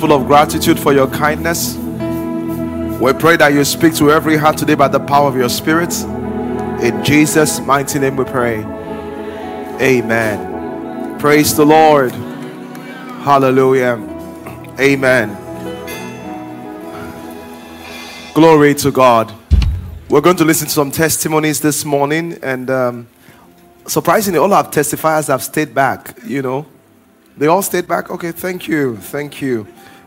[0.00, 1.76] full of gratitude for your kindness.
[3.00, 5.94] We pray that you speak to every heart today by the power of your spirit.
[6.82, 8.58] In Jesus' mighty name we pray.
[9.80, 11.18] Amen.
[11.18, 12.12] Praise the Lord.
[13.22, 13.96] Hallelujah.
[14.78, 15.36] Amen.
[18.34, 19.32] Glory to God.
[20.08, 23.08] We're going to listen to some testimonies this morning, and um,
[23.86, 26.18] surprisingly, all our testifiers have stayed back.
[26.24, 26.66] You know,
[27.36, 28.10] they all stayed back.
[28.10, 29.66] Okay, thank you, thank you.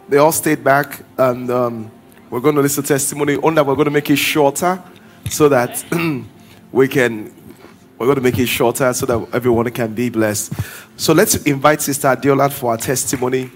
[0.10, 1.92] They all stayed back, and um,
[2.30, 3.36] we're going to listen to testimony.
[3.36, 4.82] Only that we're going to make it shorter,
[5.30, 5.84] so that
[6.72, 7.34] we can.
[7.98, 10.54] We're going to make it shorter so that everyone can be blessed.
[10.98, 13.50] So let's invite Sister Adeola for our testimony.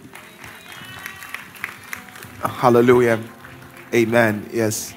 [2.43, 3.19] Hallelujah.
[3.93, 4.49] Amen.
[4.51, 4.95] Yes.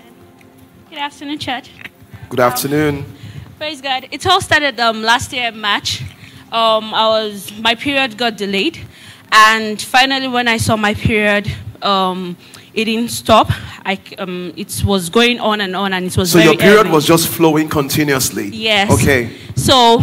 [0.89, 1.71] Good afternoon, church.
[2.31, 3.05] Good afternoon.
[3.59, 4.09] Praise God.
[4.11, 6.03] It all started um, last year in March.
[6.51, 8.79] Um, I was my period got delayed,
[9.35, 11.51] and finally, when I saw my period,
[11.83, 12.37] um,
[12.73, 13.49] it didn't stop.
[13.85, 16.91] I, um, it was going on and on, and it was So your period early.
[16.91, 18.49] was just flowing continuously.
[18.49, 18.91] Yes.
[18.93, 19.31] Okay.
[19.57, 19.97] So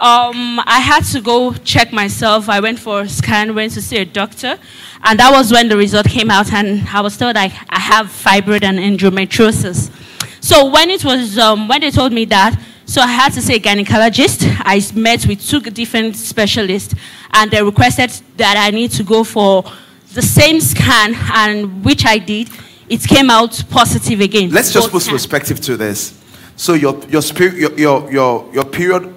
[0.00, 2.48] um, I had to go check myself.
[2.48, 4.58] I went for a scan, went to see a doctor,
[5.04, 6.52] and that was when the result came out.
[6.52, 9.90] And I was told I, I have fibroid and endometriosis.
[10.40, 13.56] So when it was um, when they told me that, so I had to see
[13.56, 14.46] a gynecologist.
[14.60, 16.94] I met with two different specialists,
[17.32, 19.64] and they requested that I need to go for
[20.14, 22.48] the same scan, and which I did.
[22.88, 24.50] It came out positive again.
[24.50, 26.14] Let's just put perspective to this.
[26.54, 29.12] So your your your your your, your period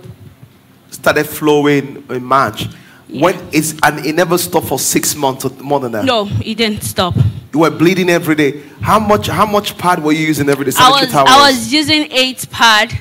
[0.89, 2.67] started flowing in March.
[3.07, 6.05] When it's and it never stopped for six months or more than that.
[6.05, 7.15] No, it didn't stop.
[7.53, 8.61] You were bleeding every day.
[8.81, 10.71] How much how much pad were you using every day?
[10.77, 11.13] I was.
[11.13, 12.91] I was using eight pad,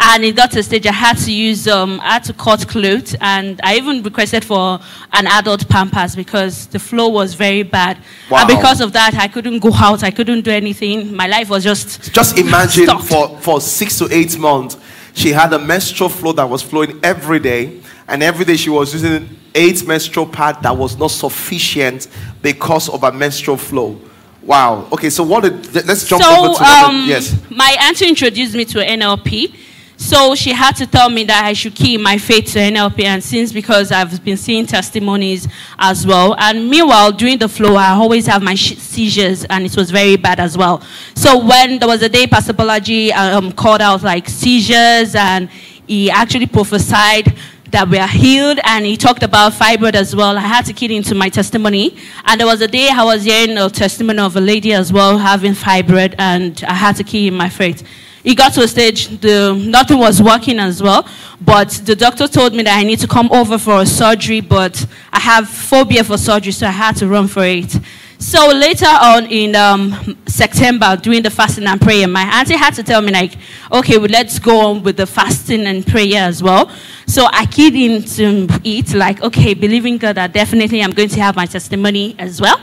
[0.00, 2.66] and it got to a stage I had to use, um, I had to cut
[2.68, 4.78] clothes, and I even requested for
[5.12, 7.98] an adult pampers because the flow was very bad.
[8.30, 8.40] Wow.
[8.40, 11.14] And because of that, I couldn't go out, I couldn't do anything.
[11.14, 13.04] My life was just Just imagine stopped.
[13.04, 14.76] for, for six to eight months,
[15.14, 18.92] she had a menstrual flow that was flowing every day, and every day she was
[18.92, 22.06] using eight menstrual pad that was not sufficient
[22.40, 24.00] because of a menstrual flow.
[24.42, 24.88] Wow.
[24.92, 27.36] Okay, so what did let's jump so, over to um, yes.
[27.50, 29.54] my auntie introduced me to NLP.
[30.00, 33.22] So she had to tell me that I should keep my faith to NLP, and
[33.22, 38.24] since because I've been seeing testimonies as well, and meanwhile during the flow, I always
[38.26, 40.82] have my seizures, and it was very bad as well.
[41.16, 45.50] So when there was a day Pastor Bolaji um, called out like seizures, and
[45.88, 47.36] he actually prophesied
[47.72, 50.96] that we are healed and he talked about fibroid as well i had to key
[50.96, 51.94] into my testimony.
[52.24, 55.18] And there was a day i was hearing a testimony of a lady as well
[55.18, 57.86] having fibroid and i had to key in my faith
[58.28, 61.08] it got to a stage the nothing was working as well
[61.40, 64.86] but the doctor told me that i need to come over for a surgery but
[65.12, 67.74] i have phobia for surgery so i had to run for it
[68.20, 72.82] so later on in um, September, during the fasting and prayer, my auntie had to
[72.82, 73.36] tell me like,
[73.70, 76.68] okay, well, let's go on with the fasting and prayer as well.
[77.06, 81.36] So I keyed into it like, okay, believing God that definitely I'm going to have
[81.36, 82.60] my testimony as well.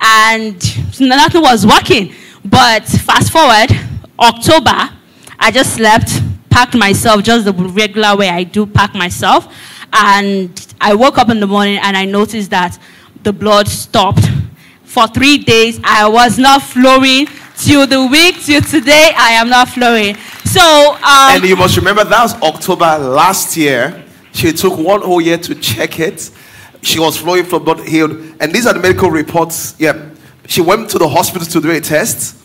[0.00, 0.56] And
[0.98, 2.14] nothing was working.
[2.42, 3.78] But fast forward,
[4.18, 4.90] October,
[5.38, 6.10] I just slept,
[6.50, 9.52] packed myself just the regular way I do pack myself.
[9.92, 10.50] And
[10.80, 12.78] I woke up in the morning and I noticed that
[13.22, 14.28] the blood stopped
[14.82, 19.66] for three days i was not flowing till the week till today i am not
[19.68, 20.14] flowing
[20.54, 24.04] so um, and you must remember that was October last year.
[24.32, 26.30] She took one whole year to check it.
[26.80, 28.12] She was flowing from blood healed.
[28.38, 29.74] And these are the medical reports.
[29.80, 30.10] Yeah.
[30.46, 32.36] She went to the hospital to do a test.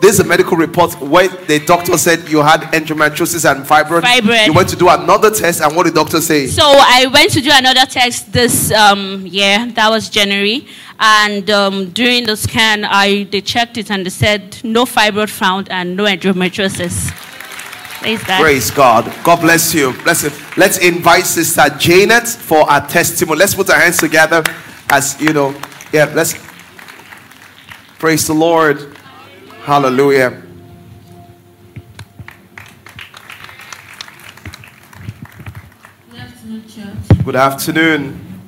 [0.00, 4.02] This is a medical report where the doctor said you had endometriosis and fibroid.
[4.02, 4.46] Fibroid.
[4.46, 6.46] You went to do another test, and what did the doctor say?
[6.46, 10.66] so i went to do another test this um, year that was january
[10.98, 15.68] and um, during the scan i they checked it and they said no fibroid found
[15.70, 17.12] and no endometriosis
[18.00, 18.40] Praise God.
[18.40, 19.14] Praise God.
[19.24, 19.92] God bless you.
[20.04, 20.30] Bless you.
[20.56, 23.38] Let's invite Sister Janet for our testimony.
[23.38, 24.44] Let's put our hands together
[24.90, 25.58] as you know.
[25.92, 26.34] Yeah, let's
[27.98, 28.95] praise the Lord.
[29.66, 30.30] Hallelujah.
[36.08, 37.02] Good afternoon.
[37.24, 38.40] Good afternoon.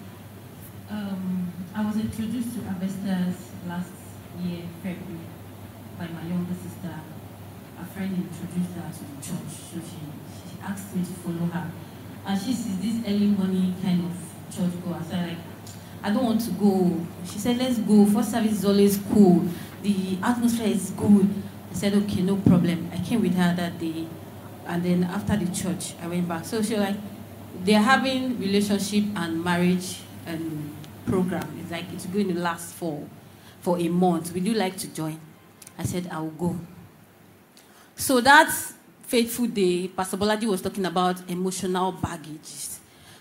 [0.89, 3.91] Um, I was introduced to Harvesters last
[4.45, 5.27] year, February,
[5.99, 6.95] by my younger sister.
[7.83, 9.99] A friend introduced her to the church, so she,
[10.53, 11.69] she asked me to follow her.
[12.27, 15.03] And she sees this early morning kind of church goer.
[15.11, 15.39] So I like,
[16.01, 17.05] I don't want to go.
[17.27, 18.07] She said, let's go.
[18.07, 19.49] First service is always cool.
[19.83, 21.29] The atmosphere is good.
[21.71, 22.91] I said, okay, no problem.
[22.93, 24.07] I came with her that day.
[24.67, 26.45] And then after the church, I went back.
[26.45, 26.97] So she was like,
[27.65, 30.75] they're having relationship and marriage and
[31.07, 31.59] program.
[31.63, 33.07] It's like it's going to last for
[33.61, 34.33] for a month.
[34.35, 35.19] Would you like to join?
[35.79, 36.57] I said, I will go.
[37.97, 38.53] So that
[39.03, 42.69] fateful day, Pastor Bolaji was talking about emotional baggage.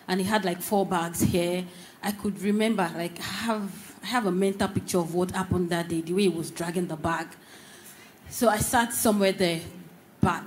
[0.07, 1.65] And he had like four bags here.
[2.04, 5.89] I could remember, like, I have, I have a mental picture of what happened that
[5.89, 7.27] day, the way he was dragging the bag.
[8.30, 9.59] So I sat somewhere there,
[10.21, 10.45] back.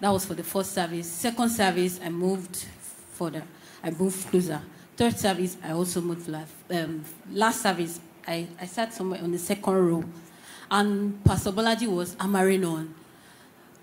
[0.00, 1.06] That was for the first service.
[1.06, 2.64] Second service, I moved
[3.12, 3.42] further.
[3.84, 4.62] I moved closer.
[4.96, 6.54] Third service, I also moved left.
[6.70, 10.04] Um, last service, I, I sat somewhere on the second row.
[10.70, 12.94] And Pastor Bolaji was hammering on.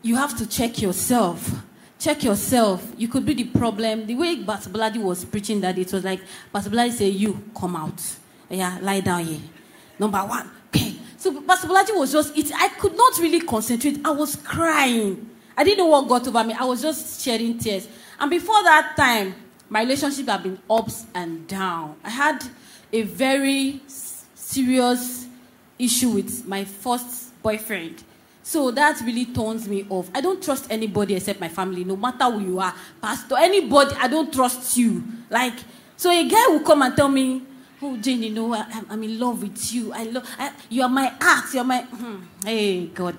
[0.01, 1.51] You have to check yourself.
[1.99, 2.83] Check yourself.
[2.97, 4.07] You could be the problem.
[4.07, 6.21] The way Pastor Bolaji was preaching that, it was like,
[6.51, 8.01] Pastor Bolaji said, You come out.
[8.49, 9.39] Yeah, lie down here.
[9.99, 10.49] Number one.
[10.67, 10.95] Okay.
[11.17, 13.99] So Pastor Bolaji was just, it, I could not really concentrate.
[14.05, 15.29] I was crying.
[15.57, 16.53] I didn't know what got over me.
[16.53, 17.87] I was just shedding tears.
[18.19, 19.35] And before that time,
[19.69, 21.95] my relationship had been ups and down.
[22.03, 22.43] I had
[22.93, 25.25] a very serious
[25.79, 28.03] issue with my first boyfriend.
[28.43, 30.09] So that really turns me off.
[30.13, 32.73] I don't trust anybody except my family, no matter who you are.
[33.01, 35.03] Pastor, anybody, I don't trust you.
[35.31, 35.55] Like,
[35.97, 37.41] so a guy will come and tell me,
[37.87, 39.93] Oh, Jane, you know, I, I'm- I'm in love with you.
[39.93, 40.27] I love,
[40.69, 41.53] you are my heart.
[41.53, 42.15] You are my, hmm.
[42.43, 43.15] hey, God.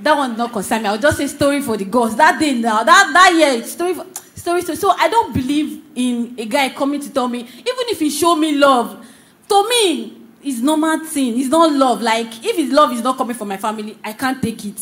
[0.00, 0.88] That one not concern me.
[0.88, 2.16] I'll just say story for the girls.
[2.16, 4.04] That day now, that, that year, story for,
[4.34, 4.76] story, story.
[4.76, 8.34] So I don't believe in a guy coming to tell me, even if he show
[8.34, 9.06] me love,
[9.48, 11.38] to me, it's normal thing.
[11.38, 12.02] It's not love.
[12.02, 14.80] Like, if his love is not coming from my family, I can't take it.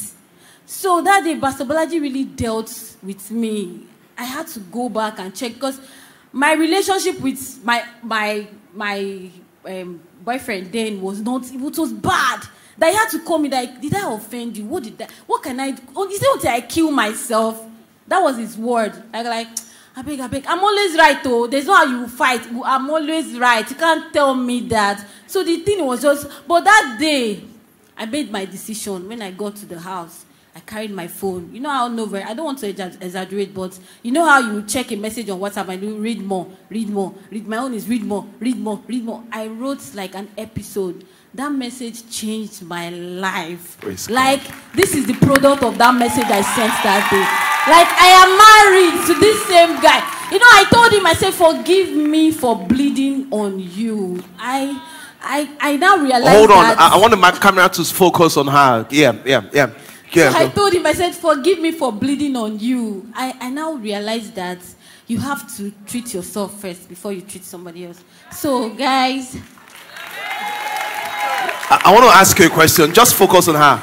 [0.64, 3.86] So that day, Pastor Bolaji really dealt with me.
[4.16, 5.78] I had to go back and check because
[6.32, 9.30] my relationship with my my my
[9.64, 11.44] um, boyfriend then was not.
[11.52, 12.46] It was bad.
[12.78, 13.48] That he had to call me.
[13.48, 14.64] Like, did I offend you?
[14.64, 15.10] What did that?
[15.26, 15.72] What can I?
[15.72, 15.82] do?
[15.94, 17.64] Oh, he said until I kill myself.
[18.06, 18.94] That was his word.
[19.12, 19.48] Like, like,
[19.96, 20.46] I beg, I beg.
[20.46, 21.46] I'm always right, though.
[21.46, 22.46] There's no how you fight.
[22.64, 23.68] I'm always right.
[23.68, 25.06] You can't tell me that.
[25.26, 26.28] So the thing was just.
[26.48, 27.42] But that day,
[27.96, 30.24] I made my decision when I got to the house.
[30.54, 31.48] I carried my phone.
[31.52, 34.62] You know how no I don't want to exa- exaggerate, but you know how you
[34.62, 37.46] check a message on WhatsApp and you read more, read more, read.
[37.48, 39.24] My own is read more, read more, read more.
[39.32, 41.06] I wrote like an episode.
[41.34, 43.78] That message changed my life.
[43.80, 44.14] Praise God.
[44.14, 44.42] like
[44.74, 47.24] this is the product of that message I sent that day.
[47.72, 50.00] Like I am married to this same guy.
[50.30, 54.78] You know, I told him, I said, "Forgive me for bleeding on you." I,
[55.22, 56.36] I, I now realize.
[56.36, 56.64] Hold on.
[56.64, 58.86] I, I want my camera to focus on her.
[58.90, 59.70] Yeah, yeah, yeah.
[60.14, 60.32] Yeah.
[60.32, 63.10] so I told him, I said, forgive me for bleeding on you.
[63.14, 64.58] I, I now realize that
[65.06, 68.02] you have to treat yourself first before you treat somebody else.
[68.30, 69.36] So, guys,
[71.70, 72.92] I, I want to ask you a question.
[72.92, 73.82] Just focus on her.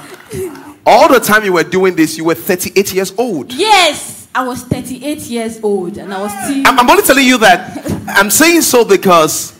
[0.85, 3.51] All the time you were doing this, you were 38 years old.
[3.53, 6.67] yes, I was 38 years old and I was still.
[6.67, 7.91] I'm, I'm only telling you that.
[8.07, 9.59] I'm saying so because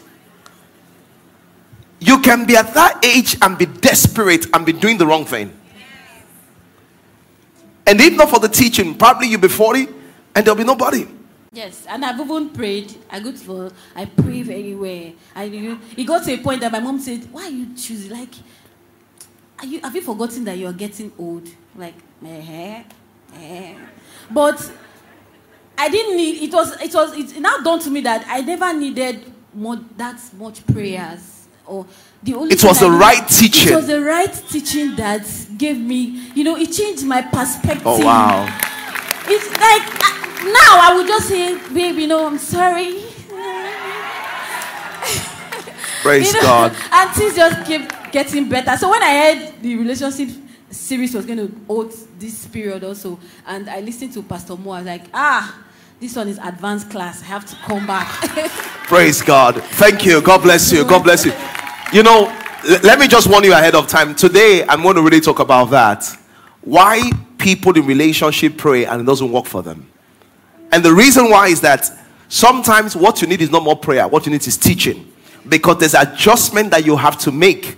[2.00, 5.52] you can be at that age and be desperate and be doing the wrong thing.
[7.90, 9.88] And if not for the teaching, probably you'll be 40
[10.36, 11.08] and there'll be nobody.
[11.52, 12.94] Yes, and I've even prayed.
[13.10, 15.12] I go to, I pray very well.
[15.36, 15.46] I,
[15.98, 18.12] it got to a point that my mom said, "Why are you choosing?
[18.12, 18.30] Like,
[19.58, 21.50] are you have you forgotten that you are getting old?
[21.76, 22.84] Like, eh,
[23.34, 23.76] eh.
[24.30, 24.72] But
[25.76, 26.44] I didn't need.
[26.44, 26.80] It was.
[26.80, 27.18] It was.
[27.18, 31.39] It now dawned to me that I never needed more that much prayers
[31.70, 31.86] or
[32.24, 32.54] the only.
[32.54, 33.74] It was the needed- right teaching.
[33.74, 35.26] It was the right teaching that
[35.58, 36.32] gave me.
[36.36, 37.84] You know, it changed my perspective.
[37.86, 38.48] Oh, wow.
[39.32, 43.04] It's like uh, now I would just say, babe, you know, I'm sorry.
[46.02, 46.76] Praise You know, God.
[46.92, 48.76] And things just keep getting better.
[48.78, 50.30] So when I heard the relationship
[50.72, 54.78] series was going to hold this period also, and I listened to Pastor Moore, I
[54.80, 55.64] was like, ah,
[56.00, 57.22] this one is advanced class.
[57.22, 58.08] I have to come back.
[58.88, 59.62] Praise God.
[59.76, 60.22] Thank you.
[60.22, 60.86] God bless you.
[60.86, 61.34] God bless you.
[61.92, 62.28] You know,
[62.68, 64.14] l- let me just warn you ahead of time.
[64.14, 66.06] Today, I'm going to really talk about that.
[66.62, 69.90] Why people in relationship pray and it doesn't work for them.
[70.72, 71.90] And the reason why is that
[72.28, 75.12] sometimes what you need is not more prayer, what you need is teaching.
[75.48, 77.78] Because there's adjustment that you have to make.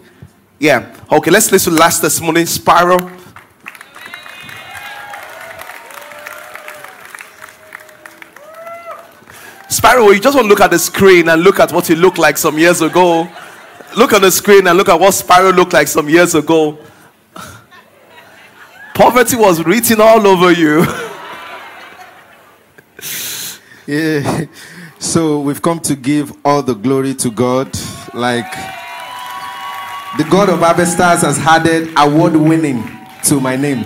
[0.60, 0.94] Yeah.
[1.10, 3.18] Okay, let's listen to last testimony, Spyro.
[9.70, 12.18] Spyro, you just want to look at the screen and look at what you looked
[12.18, 13.30] like some years ago.
[13.96, 16.78] Look on the screen and look at what Spyro looked like some years ago.
[18.94, 20.86] Poverty was written all over you.
[23.88, 24.46] Yeah.
[25.00, 27.68] So we've come to give all the glory to God.
[28.14, 28.50] Like
[30.18, 32.84] the God of Harvesters has added award winning
[33.26, 33.80] to my name.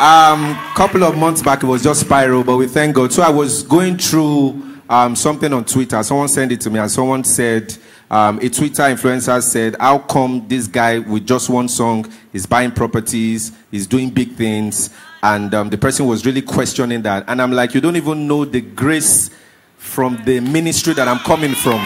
[0.00, 3.12] Um, couple of months back it was just Spyro, but we thank God.
[3.12, 6.02] So I was going through um, something on Twitter.
[6.02, 7.76] Someone sent it to me, and someone said
[8.10, 12.70] Um, a Twitter influencer said, How come this guy with just one song is buying
[12.70, 14.90] properties, is doing big things?
[15.22, 17.24] And um, the person was really questioning that.
[17.28, 19.30] And I'm like, You don't even know the grace
[19.78, 21.80] from the ministry that I'm coming from.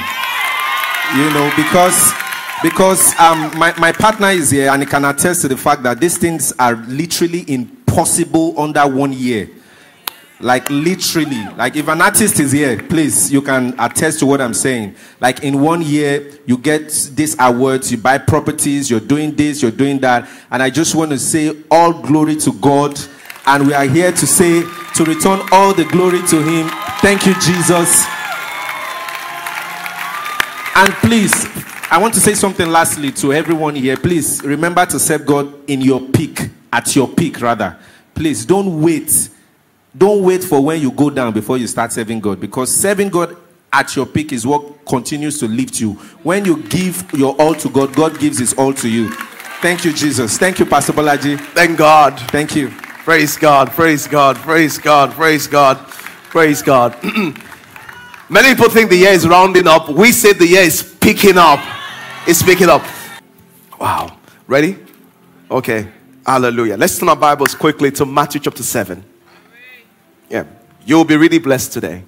[1.16, 2.12] You know, because
[2.62, 6.00] because um, my, my partner is here and he can attest to the fact that
[6.00, 9.48] these things are literally impossible under one year.
[10.40, 14.54] Like literally, like if an artist is here, please, you can attest to what I'm
[14.54, 14.94] saying.
[15.20, 19.72] Like in one year, you get these awards, you buy properties, you're doing this, you're
[19.72, 20.28] doing that.
[20.52, 23.00] And I just want to say all glory to God.
[23.46, 24.62] And we are here to say,
[24.94, 26.68] to return all the glory to Him.
[27.00, 28.06] Thank you, Jesus.
[30.76, 31.46] And please,
[31.90, 33.96] I want to say something lastly to everyone here.
[33.96, 37.76] Please remember to serve God in your peak, at your peak, rather.
[38.14, 39.30] Please don't wait
[39.96, 43.36] don't wait for when you go down before you start serving God because serving God
[43.72, 45.94] at your peak is what continues to lift you.
[46.22, 49.10] When you give your all to God, God gives his all to you.
[49.60, 50.38] Thank you, Jesus.
[50.38, 51.38] Thank you, Pastor Bolaji.
[51.38, 52.18] Thank God.
[52.30, 52.68] Thank you.
[52.68, 53.70] Praise God.
[53.70, 54.36] Praise God.
[54.36, 55.12] Praise God.
[55.12, 55.78] Praise God.
[55.78, 56.96] Praise God.
[58.30, 59.88] Many people think the year is rounding up.
[59.88, 61.60] We say the year is picking up.
[62.26, 62.82] It's picking up.
[63.80, 64.18] Wow.
[64.46, 64.78] Ready?
[65.50, 65.88] Okay.
[66.26, 66.76] Hallelujah.
[66.76, 69.02] Let's turn our Bibles quickly to Matthew chapter 7.
[70.28, 70.44] Yeah.
[70.84, 72.04] You'll be really blessed today.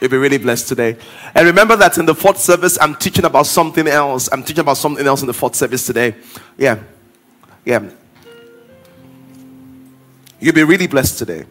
[0.00, 0.96] You'll be really blessed today.
[1.34, 4.28] And remember that in the fourth service, I'm teaching about something else.
[4.32, 6.14] I'm teaching about something else in the fourth service today.
[6.56, 6.78] Yeah.
[7.64, 7.88] Yeah.
[10.40, 11.44] You'll be really blessed today.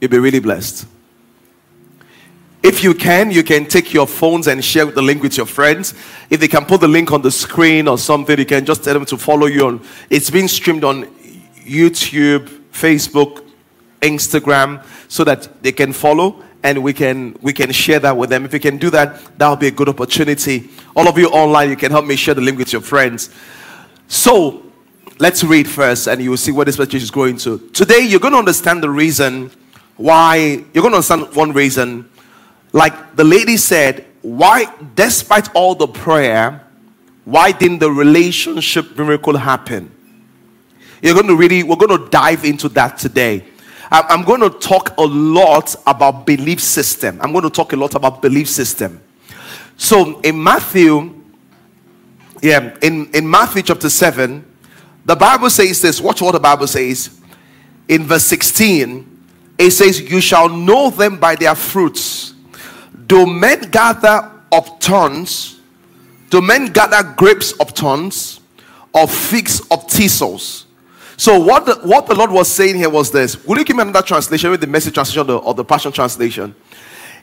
[0.00, 0.86] You'll be really blessed.
[2.62, 5.94] If you can, you can take your phones and share the link with your friends.
[6.28, 8.94] If they can put the link on the screen or something, you can just tell
[8.94, 9.82] them to follow you on.
[10.08, 11.04] It's being streamed on
[11.56, 13.49] YouTube, Facebook,
[14.00, 18.44] Instagram so that they can follow and we can we can share that with them.
[18.44, 20.70] If you can do that, that'll be a good opportunity.
[20.94, 23.30] All of you online, you can help me share the link with your friends.
[24.08, 24.62] So
[25.18, 27.58] let's read first and you will see what this message is going to.
[27.72, 29.50] Today you're going to understand the reason
[29.96, 32.08] why you're going to understand one reason.
[32.72, 36.64] Like the lady said, why despite all the prayer,
[37.24, 39.90] why didn't the relationship miracle happen?
[41.02, 43.44] You're going to really, we're going to dive into that today.
[43.90, 47.18] I'm going to talk a lot about belief system.
[47.20, 49.00] I'm going to talk a lot about belief system.
[49.76, 51.12] So in Matthew,
[52.40, 54.44] yeah, in, in Matthew chapter 7,
[55.04, 56.00] the Bible says this.
[56.00, 57.18] Watch what the Bible says.
[57.88, 59.10] In verse 16,
[59.58, 62.34] it says, You shall know them by their fruits.
[63.06, 65.60] Do men gather of thorns?
[66.28, 68.40] Do men gather grapes of thorns?
[68.94, 70.66] Or figs of thistles?
[71.20, 73.44] So what the, what the Lord was saying here was this.
[73.44, 75.92] Will you give me another translation with the message translation or the, or the passion
[75.92, 76.54] translation?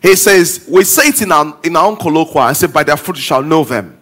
[0.03, 2.95] He says, we say it in our, in our own colloquial, I say, by their
[2.95, 3.99] fruit you shall know them.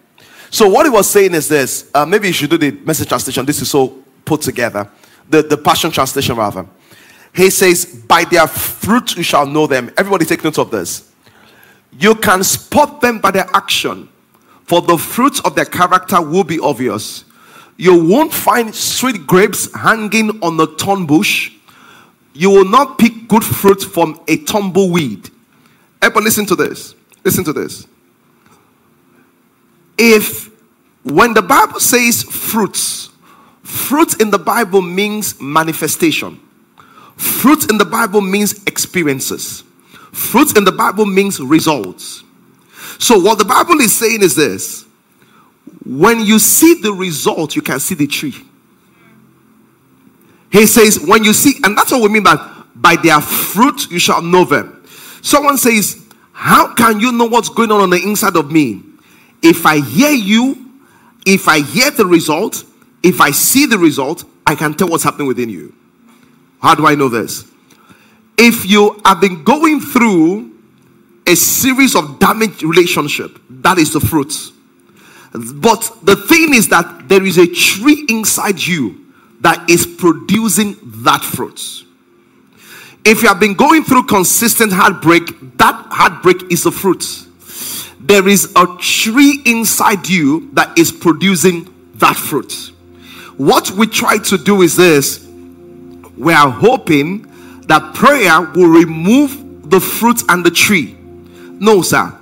[0.50, 1.90] So what he was saying is this.
[1.94, 3.46] Uh, maybe you should do the message translation.
[3.46, 4.86] This is so put together.
[5.30, 6.66] The, the passion translation rather.
[7.34, 9.90] He says, by their fruit you shall know them.
[9.96, 11.10] Everybody take note of this.
[11.98, 14.10] You can spot them by their action.
[14.64, 17.24] For the fruits of their character will be obvious.
[17.76, 21.52] You won't find sweet grapes hanging on a thorn bush.
[22.32, 25.30] You will not pick good fruit from a tumbleweed.
[26.00, 26.94] Everybody, listen to this.
[27.24, 27.86] Listen to this.
[29.98, 30.50] If,
[31.02, 33.10] when the Bible says fruits,
[33.62, 36.40] fruit in the Bible means manifestation.
[37.16, 39.64] Fruit in the Bible means experiences.
[40.12, 42.22] Fruit in the Bible means results.
[42.98, 44.85] So, what the Bible is saying is this
[45.86, 48.34] when you see the result, you can see the tree.
[50.50, 52.36] He says, when you see, and that's what we mean by
[52.76, 54.84] by their fruit you shall know them.
[55.22, 58.82] Someone says, How can you know what's going on on the inside of me?
[59.42, 60.70] If I hear you,
[61.26, 62.64] if I hear the result,
[63.02, 65.74] if I see the result, I can tell what's happening within you.
[66.60, 67.44] How do I know this?
[68.38, 70.52] If you have been going through
[71.26, 74.32] a series of damaged relationship, that is the fruit.
[75.32, 79.06] But the thing is that there is a tree inside you
[79.40, 81.84] that is producing that fruit.
[83.04, 85.22] If you have been going through consistent heartbreak,
[85.58, 87.04] that heartbreak is a fruit.
[88.00, 92.72] There is a tree inside you that is producing that fruit.
[93.36, 95.26] What we try to do is this
[96.16, 97.22] we are hoping
[97.66, 100.96] that prayer will remove the fruit and the tree.
[101.58, 102.16] No, sir.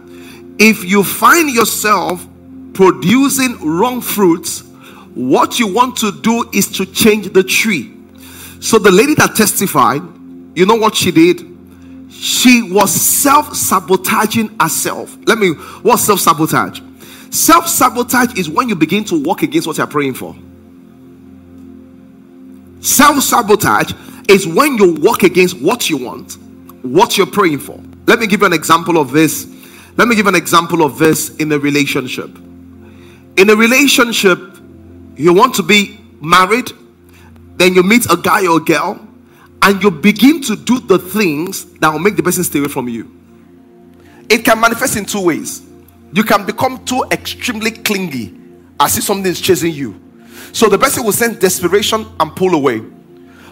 [0.58, 2.26] If you find yourself
[2.74, 4.60] producing wrong fruits,
[5.14, 7.94] what you want to do is to change the tree.
[8.60, 10.02] So the lady that testified,
[10.54, 11.54] you know what she did?
[12.10, 15.16] She was self sabotaging herself.
[15.26, 15.52] Let me,
[15.82, 16.80] what self sabotage?
[17.30, 20.34] Self sabotage is when you begin to work against what you're praying for.
[22.80, 23.92] Self sabotage
[24.28, 26.38] is when you work against what you want,
[26.82, 27.80] what you're praying for.
[28.06, 29.46] Let me give you an example of this.
[29.96, 32.30] Let me give an example of this in a relationship.
[33.36, 34.38] In a relationship,
[35.16, 36.70] you want to be married,
[37.56, 39.00] then you meet a guy or a girl,
[39.62, 42.88] and you begin to do the things that will make the person stay away from
[42.88, 43.10] you.
[44.28, 45.62] It can manifest in two ways.
[46.12, 48.38] You can become too extremely clingy
[48.78, 50.00] as if something is chasing you.
[50.52, 52.80] So the person will sense desperation and pull away.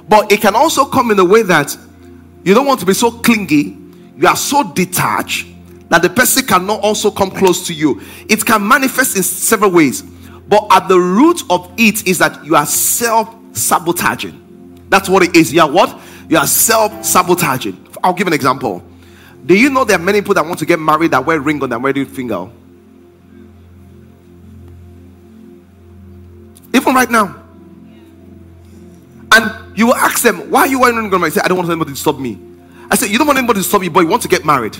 [0.08, 1.76] But it can also come in a way that
[2.44, 3.76] you don't want to be so clingy,
[4.16, 5.46] you are so detached
[5.92, 8.00] that the person cannot also come close to you.
[8.26, 10.00] It can manifest in several ways.
[10.00, 14.86] But at the root of it is that you are self sabotaging.
[14.88, 15.52] That's what it is.
[15.52, 16.00] You are what?
[16.30, 17.88] You are self sabotaging.
[18.02, 18.82] I'll give an example.
[19.44, 21.62] Do you know there are many people that want to get married that wear ring
[21.62, 22.48] on their wedding finger?
[26.72, 27.38] Even right now.
[29.30, 31.58] And you will ask them, why are you wearing ring on my say, I don't
[31.58, 32.38] want anybody to stop me.
[32.90, 34.78] I said, You don't want anybody to stop you, but you want to get married.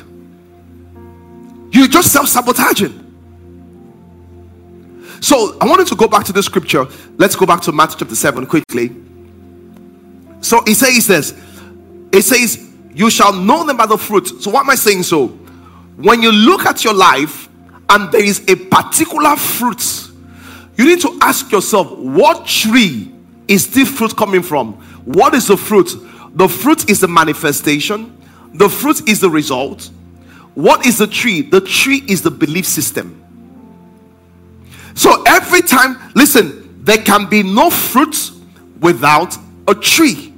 [1.73, 2.99] You're just self-sabotaging.
[5.21, 6.87] So I wanted to go back to the scripture.
[7.17, 8.91] Let's go back to Matthew chapter 7 quickly.
[10.41, 11.35] So it says this.
[12.13, 14.27] It says, You shall know them by the fruit.
[14.43, 15.05] So what am I saying?
[15.05, 15.29] So
[15.97, 17.49] when you look at your life
[17.89, 20.11] and there is a particular fruit,
[20.77, 23.13] you need to ask yourself, what tree
[23.47, 24.73] is this fruit coming from?
[25.05, 25.95] What is the fruit?
[26.35, 28.19] The fruit is the manifestation,
[28.55, 29.91] the fruit is the result.
[30.55, 31.43] What is the tree?
[31.43, 33.19] The tree is the belief system.
[34.95, 38.31] So every time, listen, there can be no fruit
[38.81, 40.35] without a tree.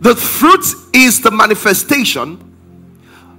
[0.00, 2.38] The fruit is the manifestation,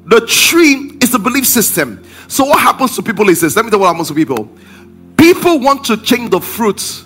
[0.05, 2.03] the tree is the belief system.
[2.27, 4.49] So, what happens to people is this let me tell you what happens to people.
[5.17, 7.03] People want to change the fruit,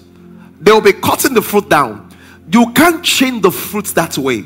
[0.61, 2.09] they will be cutting the fruit down.
[2.51, 4.45] You can't change the fruit that way.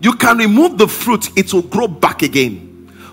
[0.00, 2.67] You can remove the fruit, it will grow back again.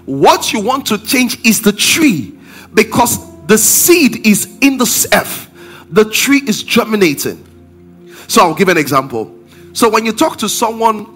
[0.06, 2.38] What you want to change is the tree
[2.74, 5.50] because the seed is in the self,
[5.92, 7.44] the tree is germinating.
[8.28, 9.34] So, I'll give an example.
[9.74, 11.16] So, when you talk to someone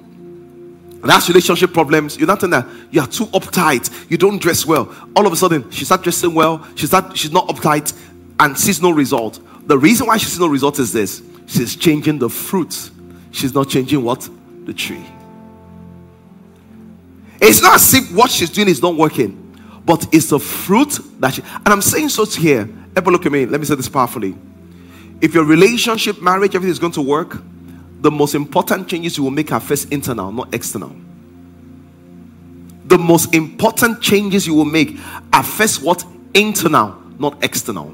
[1.04, 2.18] that's relationship problems.
[2.18, 4.10] You're not in that you are too uptight.
[4.10, 4.94] You don't dress well.
[5.16, 6.66] All of a sudden, she starts dressing well.
[6.76, 7.98] She's not she's not uptight
[8.40, 9.40] and sees no result.
[9.68, 12.92] The reason why she sees no result is this: she's changing the fruit.
[13.32, 14.28] She's not changing what
[14.66, 15.06] the tree.
[17.42, 21.36] It's not as if what she's doing is not working, but it's the fruit that
[21.36, 21.42] she.
[21.42, 22.70] And I'm saying so to here.
[22.96, 23.46] Ever look at me.
[23.46, 24.36] Let me say this powerfully.
[25.22, 27.42] If your relationship, marriage, everything is going to work,
[28.02, 30.96] the most important changes you will make are first internal, not external.
[32.86, 34.98] The most important changes you will make
[35.32, 36.04] are first what?
[36.34, 37.94] Internal, not external.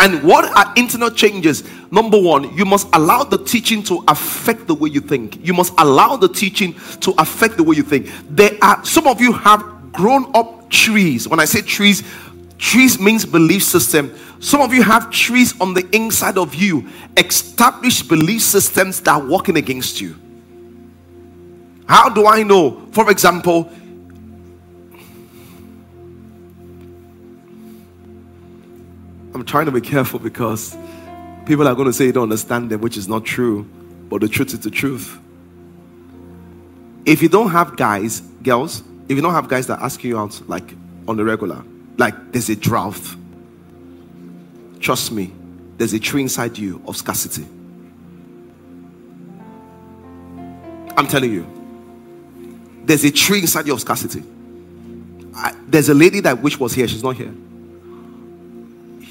[0.00, 1.64] And what are internal changes?
[1.90, 5.44] Number one, you must allow the teaching to affect the way you think.
[5.44, 8.10] You must allow the teaching to affect the way you think.
[8.30, 11.26] There are some of you have grown up trees.
[11.26, 12.04] When I say trees,
[12.58, 14.14] trees means belief system.
[14.40, 19.26] Some of you have trees on the inside of you, established belief systems that are
[19.26, 20.14] working against you.
[21.88, 22.86] How do I know?
[22.92, 23.72] For example,
[29.38, 30.76] I'm trying to be careful because
[31.46, 33.62] people are going to say you don't understand them, which is not true.
[34.08, 35.16] But the truth is the truth.
[37.06, 40.42] If you don't have guys, girls, if you don't have guys that ask you out
[40.48, 40.74] like
[41.06, 41.62] on the regular,
[41.98, 43.00] like there's a drought,
[44.80, 45.32] trust me,
[45.76, 47.46] there's a tree inside you of scarcity.
[50.96, 51.46] I'm telling you,
[52.86, 54.24] there's a tree inside you of scarcity.
[55.36, 57.32] I, there's a lady that wish was here, she's not here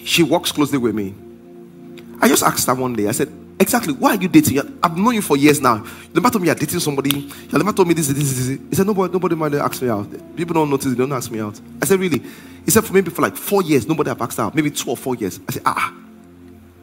[0.07, 1.13] she works closely with me.
[2.21, 4.79] I just asked her one day, I said, Exactly, why are you dating?
[4.81, 5.77] I've known you for years now.
[5.83, 7.09] You never told me you're dating somebody.
[7.19, 8.59] You never told me this, this, this.
[8.69, 10.07] He said, Nobody, nobody might ask me out.
[10.37, 11.59] People don't notice, they don't ask me out.
[11.81, 12.19] I said, Really?
[12.63, 14.55] He said, For maybe for like four years, nobody have asked her out.
[14.55, 15.41] Maybe two or four years.
[15.49, 15.93] I said, Ah,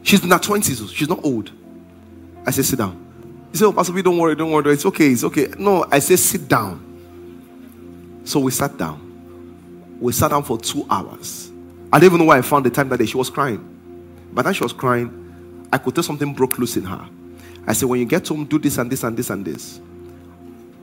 [0.03, 1.51] she's in her 20s, she's not old.
[2.47, 3.47] I said, Sit down.
[3.53, 4.73] He said, Oh, Pastor, don't worry, don't worry.
[4.73, 5.49] It's okay, it's okay.
[5.59, 8.21] No, I said, Sit down.
[8.25, 9.97] So we sat down.
[10.01, 11.53] We sat down for two hours.
[11.93, 13.07] I don't even know why I found the time that day.
[13.07, 13.59] She was crying.
[14.33, 17.09] By the time she was crying, I could tell something broke loose in her.
[17.67, 19.81] I said, When you get home, do this and this and this and this.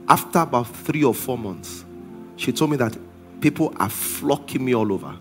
[0.08, 1.84] After about three or four months,
[2.36, 2.96] she told me that
[3.40, 5.14] people are flocking me all over.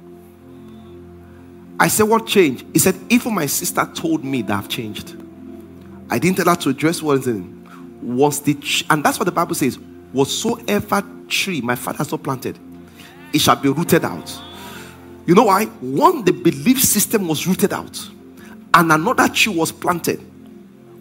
[1.79, 2.65] I said, What changed?
[2.73, 5.15] He said, Even my sister told me that I've changed.
[6.09, 7.57] I didn't tell her to address one thing.
[8.01, 8.57] Was the
[8.89, 9.77] and that's what the Bible says,
[10.11, 12.57] whatsoever tree my father has not planted,
[13.31, 14.41] it shall be rooted out.
[15.25, 15.65] You know why?
[15.65, 18.09] One, the belief system was rooted out,
[18.73, 20.19] and another tree was planted.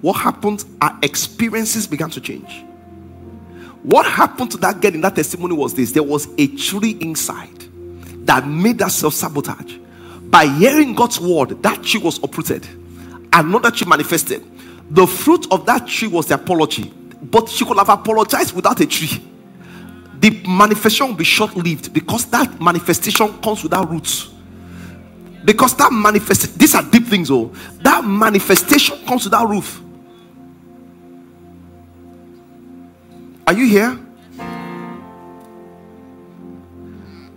[0.01, 0.65] What happened?
[0.81, 2.65] Our experiences began to change.
[3.83, 7.59] What happened to that girl in that testimony was this there was a tree inside
[8.27, 9.77] that made us self sabotage.
[10.25, 12.67] By hearing God's word, that tree was uprooted,
[13.33, 14.45] another tree manifested.
[14.91, 18.87] The fruit of that tree was the apology, but she could have apologized without a
[18.87, 19.23] tree.
[20.21, 24.29] The manifestation will be short lived because that manifestation comes without roots.
[25.45, 29.81] Because that manifestation, these are deep things, oh, that manifestation comes without roof.
[33.47, 33.99] Are you here?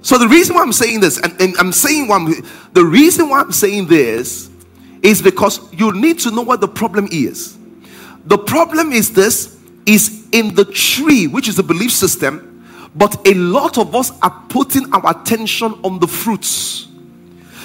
[0.02, 2.34] So the reason why I'm saying this, and, and I'm saying why I'm,
[2.74, 4.50] the reason why I'm saying this
[5.02, 7.58] is because you need to know what the problem is.
[8.26, 12.52] The problem is this is in the tree, which is the belief system,
[12.95, 16.88] but a lot of us are putting our attention on the fruits.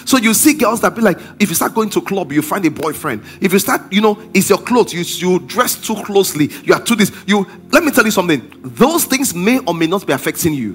[0.05, 2.65] So you see girls that be like, if you start going to club, you find
[2.65, 3.23] a boyfriend.
[3.43, 6.83] If you start, you know, it's your clothes, you, you dress too closely, you are
[6.83, 7.13] too this.
[7.27, 8.51] You let me tell you something.
[8.63, 10.75] Those things may or may not be affecting you.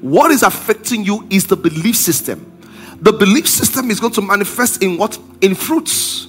[0.00, 2.50] What is affecting you is the belief system.
[3.00, 5.16] The belief system is going to manifest in what?
[5.40, 6.26] In fruits.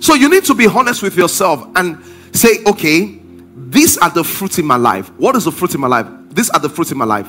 [0.00, 2.02] So you need to be honest with yourself and
[2.32, 3.20] say, okay,
[3.54, 5.08] these are the fruits in my life.
[5.12, 6.06] What is the fruit in my life?
[6.30, 7.28] These are the fruits in my life.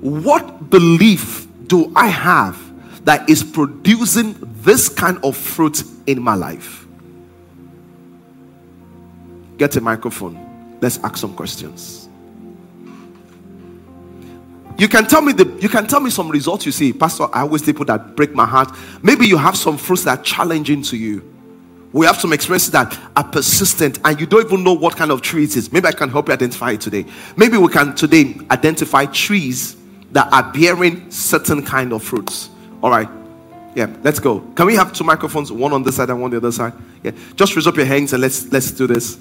[0.00, 2.60] What belief do I have
[3.04, 6.86] that is producing this kind of fruit in my life?
[9.58, 10.78] Get a microphone.
[10.80, 12.08] Let's ask some questions.
[14.76, 16.92] You can tell me the you can tell me some results you see.
[16.92, 18.76] Pastor, I always people that break my heart.
[19.02, 21.33] Maybe you have some fruits that are challenging to you.
[21.94, 25.22] We have some experiences that are persistent and you don't even know what kind of
[25.22, 25.72] tree it is.
[25.72, 27.06] Maybe I can help you identify it today.
[27.36, 29.76] Maybe we can today identify trees
[30.10, 32.50] that are bearing certain kind of fruits.
[32.82, 33.08] All right.
[33.76, 34.40] Yeah, let's go.
[34.56, 36.72] Can we have two microphones, one on this side and one on the other side?
[37.04, 37.12] Yeah.
[37.36, 39.16] Just raise up your hands and let's let's do this.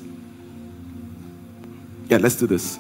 [2.10, 2.80] Yeah, let's do this.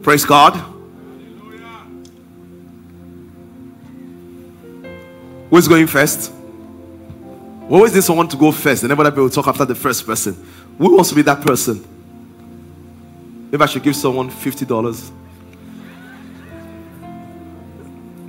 [0.00, 0.77] Praise God.
[5.50, 6.32] Who's going first?
[7.70, 8.82] Always need someone to go first.
[8.82, 10.34] And everybody will talk after the first person.
[10.78, 11.84] Who wants to be that person?
[13.50, 15.10] Maybe I should give someone fifty dollars.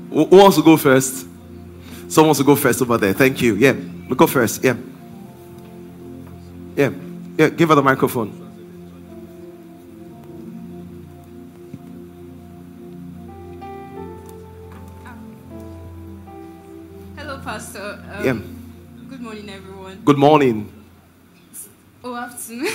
[0.10, 1.28] Who wants to go first?
[2.08, 3.14] Someone wants to go first over there.
[3.14, 3.56] Thank you.
[3.56, 4.64] Yeah, we go first.
[4.64, 4.76] Yeah.
[6.76, 6.92] Yeah.
[7.38, 7.50] Yeah.
[7.50, 8.49] Give her the microphone.
[18.20, 19.08] Um, Yeah.
[19.10, 20.02] Good morning, everyone.
[20.06, 20.72] Good morning.
[22.04, 22.68] Oh, afternoon.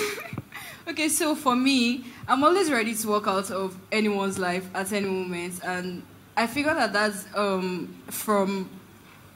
[0.88, 5.06] okay, so for me, I'm always ready to walk out of anyone's life at any
[5.08, 6.02] moment, and
[6.36, 8.68] I figure that that's um, from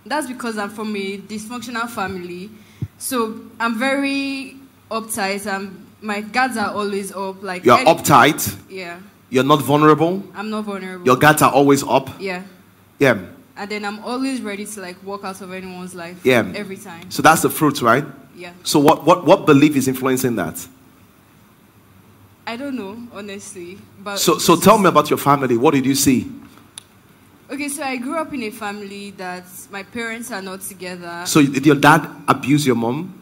[0.06, 2.50] that's because I'm from a dysfunctional family.
[2.98, 4.56] So I'm very
[4.90, 7.42] uptight, and my guards are always up.
[7.42, 8.56] Like You're any- uptight.
[8.70, 8.98] Yeah,
[9.30, 10.22] You're not vulnerable.
[10.34, 11.04] I'm not vulnerable.
[11.06, 12.08] Your guards are always up.
[12.18, 12.42] yeah,
[12.98, 13.18] Yeah.
[13.58, 16.24] And then I'm always ready to like walk out of anyone's life.
[16.24, 16.50] Yeah.
[16.54, 17.10] every time.
[17.10, 18.04] So that's the fruit, right?
[18.34, 18.52] Yeah.
[18.62, 20.66] So what what what belief is influencing that?
[22.46, 23.78] I don't know, honestly.
[24.02, 25.56] But So so tell me about your family.
[25.56, 26.30] What did you see?
[27.50, 31.24] Okay, so I grew up in a family that my parents are not together.
[31.26, 33.14] So did your dad abuse your mom?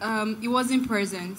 [0.00, 1.36] Um, it wasn't present.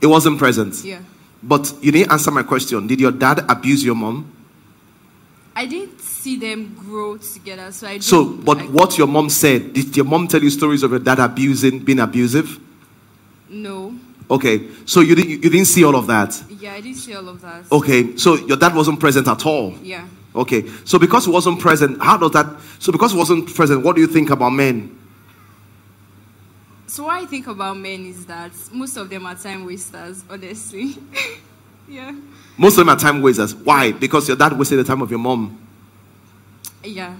[0.00, 0.84] It wasn't present.
[0.84, 1.00] Yeah.
[1.42, 2.86] But you didn't answer my question.
[2.86, 4.32] Did your dad abuse your mom?
[5.58, 7.98] I didn't see them grow together, so I.
[7.98, 11.00] So, but like, what your mom said, did your mom tell you stories of your
[11.00, 12.58] dad abusing, being abusive?
[13.48, 13.94] No.
[14.30, 16.42] Okay, so you didn't, you didn't see all of that.
[16.60, 17.64] Yeah, I didn't see all of that.
[17.72, 19.74] Okay, so your dad wasn't present at all.
[19.82, 20.06] Yeah.
[20.34, 22.46] Okay, so because he wasn't present, how does that?
[22.78, 24.94] So because he wasn't present, what do you think about men?
[26.86, 30.96] So what I think about men is that most of them are time wasters, honestly.
[31.88, 32.14] yeah.
[32.58, 33.54] Most of them are time wasters.
[33.54, 33.92] Why?
[33.92, 35.67] Because your dad wasted the time of your mom.
[36.84, 37.14] Yeah.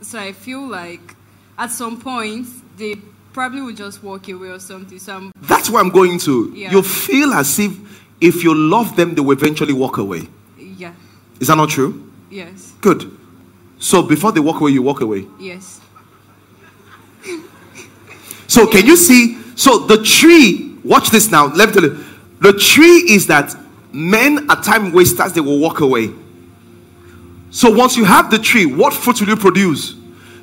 [0.00, 1.14] So I feel like
[1.58, 2.96] at some point they
[3.32, 4.98] probably will just walk away or something.
[4.98, 6.52] So I'm That's where I'm going to.
[6.54, 6.70] Yeah.
[6.72, 7.72] You feel as if
[8.20, 10.28] if you love them, they will eventually walk away.
[10.58, 10.92] yeah.
[11.40, 12.10] Is that not true?
[12.30, 12.72] Yes.
[12.80, 13.10] Good.
[13.78, 15.26] So before they walk away, you walk away.
[15.38, 15.80] Yes.
[18.46, 19.36] So can you see?
[19.56, 21.46] So the tree, watch this now.
[21.46, 22.04] Let me tell you.
[22.40, 23.54] The tree is that
[23.92, 26.10] men are time wasters, they will walk away.
[27.54, 29.94] So once you have the tree, what fruit will you produce?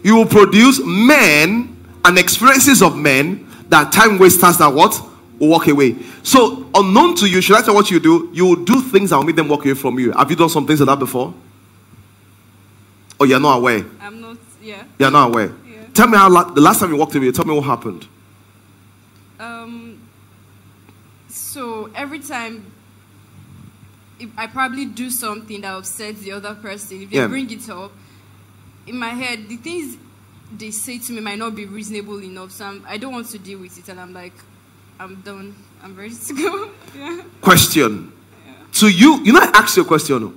[0.01, 4.97] You will produce men and experiences of men that time wasters that what?
[5.37, 5.97] will walk away.
[6.23, 8.29] So, unknown to you, should I tell what you do?
[8.31, 10.13] You will do things that will make them walk away from you.
[10.13, 11.33] Have you done some things like that before?
[13.19, 13.83] Or you're not aware?
[13.99, 14.83] I'm not, yeah.
[14.97, 15.51] You're not aware.
[15.67, 15.83] Yeah.
[15.93, 17.29] Tell me how la- the last time you walked away.
[17.33, 18.07] Tell me what happened.
[19.37, 19.99] Um,
[21.27, 22.71] so every time
[24.21, 27.27] if I probably do something that upsets the other person, if they Yeah.
[27.27, 27.91] bring it up,
[28.85, 29.97] in my head, the things
[30.57, 32.51] they say to me might not be reasonable enough.
[32.51, 34.33] So I'm, I don't want to deal with it, and I'm like,
[34.99, 35.55] I'm done.
[35.83, 36.69] I'm ready to go.
[36.95, 37.21] yeah.
[37.41, 38.11] Question.
[38.73, 40.23] To you, you know, I asked you a question.
[40.23, 40.33] Oh.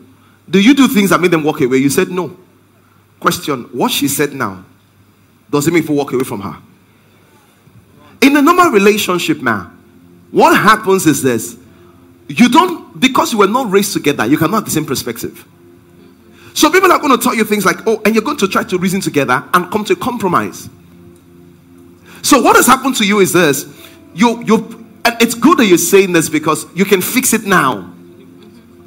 [0.49, 1.79] Do you do things that made them walk away?
[1.79, 2.37] You said no.
[3.21, 3.65] Question.
[3.73, 4.65] What she said now,
[5.51, 6.57] does it make people walk away from her?
[8.23, 9.67] In a normal relationship, man,
[10.31, 11.57] what happens is this.
[12.29, 15.47] You don't, because you were not raised together, you cannot have the same perspective.
[16.55, 18.63] So people are going to tell you things like, oh, and you're going to try
[18.65, 20.71] to reason together and come to a compromise.
[22.23, 23.67] So what has happened to you is this:
[24.15, 27.93] you you, and it's good that you're saying this because you can fix it now.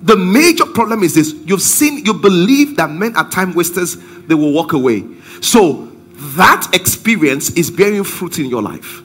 [0.01, 4.33] The major problem is this: you've seen, you believe that men are time wasters; they
[4.33, 5.05] will walk away.
[5.41, 5.91] So
[6.35, 9.03] that experience is bearing fruit in your life.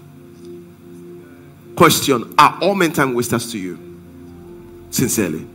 [1.77, 3.92] Question: Are all men time wasters to you?
[4.93, 5.47] Sincerely,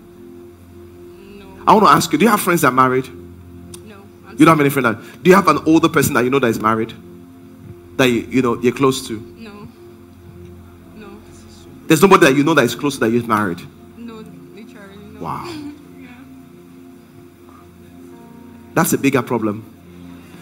[1.68, 3.08] I want to ask you: Do you have friends that are married?
[3.86, 3.98] No.
[4.26, 5.24] I'm You don't have any friend that.
[5.24, 6.92] Do you have an older person that you know that is married?
[7.98, 9.14] That you, you know you're close to?
[9.38, 9.68] No.
[10.96, 11.08] No.
[11.86, 13.62] There's nobody that you know that is close to that you're married.
[13.96, 14.16] No.
[14.16, 14.98] Literally.
[15.14, 15.22] No.
[15.22, 15.46] Wow.
[18.74, 19.64] That's a bigger problem.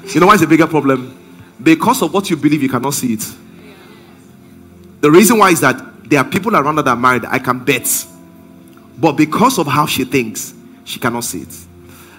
[0.05, 1.17] You know why it's a bigger problem?
[1.61, 3.29] Because of what you believe, you cannot see it.
[5.01, 7.87] The reason why is that there are people around that are married, I can bet.
[8.97, 10.53] But because of how she thinks,
[10.83, 11.53] she cannot see it.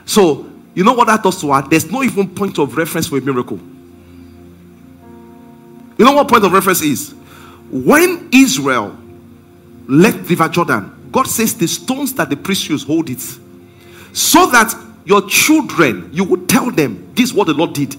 [0.04, 1.62] So, you know what that does to her?
[1.62, 3.58] There's no even point of reference for a miracle.
[5.98, 7.14] You know what point of reference is?
[7.70, 8.96] When Israel
[9.88, 13.20] left River Jordan, God says the stones that the priests use hold it.
[14.12, 17.94] So that your children, you would tell them this is what the Lord did.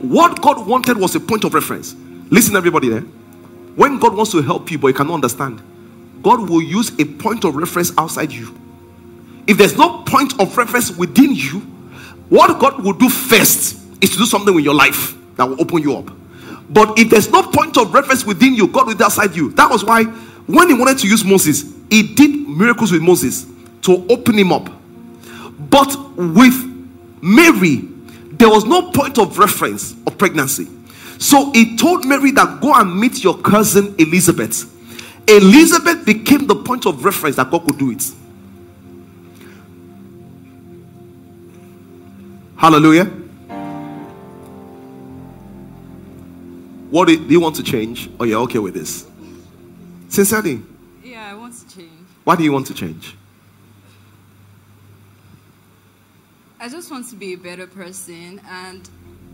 [0.00, 1.94] What God wanted was a point of reference.
[2.30, 3.00] Listen, everybody there.
[3.74, 5.60] When God wants to help you, but you cannot understand,
[6.22, 8.56] God will use a point of reference outside you.
[9.46, 11.60] If there's no point of reference within you,
[12.28, 15.82] what God will do first is to do something with your life that will open
[15.82, 16.10] you up.
[16.70, 19.50] But if there's no point of reference within you, God will outside you.
[19.52, 20.04] That was why
[20.46, 23.46] when he wanted to use Moses, he did miracles with Moses
[23.82, 24.70] to open him up.
[25.58, 26.54] But with
[27.20, 27.82] Mary,
[28.32, 30.68] there was no point of reference of pregnancy.
[31.18, 34.68] So he told Mary that go and meet your cousin Elizabeth.
[35.28, 38.04] Elizabeth became the point of reference that God could do it.
[42.56, 43.04] Hallelujah.
[46.90, 48.10] What do do you want to change?
[48.18, 49.06] Or you're okay with this?
[50.08, 50.60] Sincerely,
[51.02, 51.90] Yeah, I want to change.
[52.24, 53.16] why do you want to change?
[56.60, 58.88] I just want to be a better person and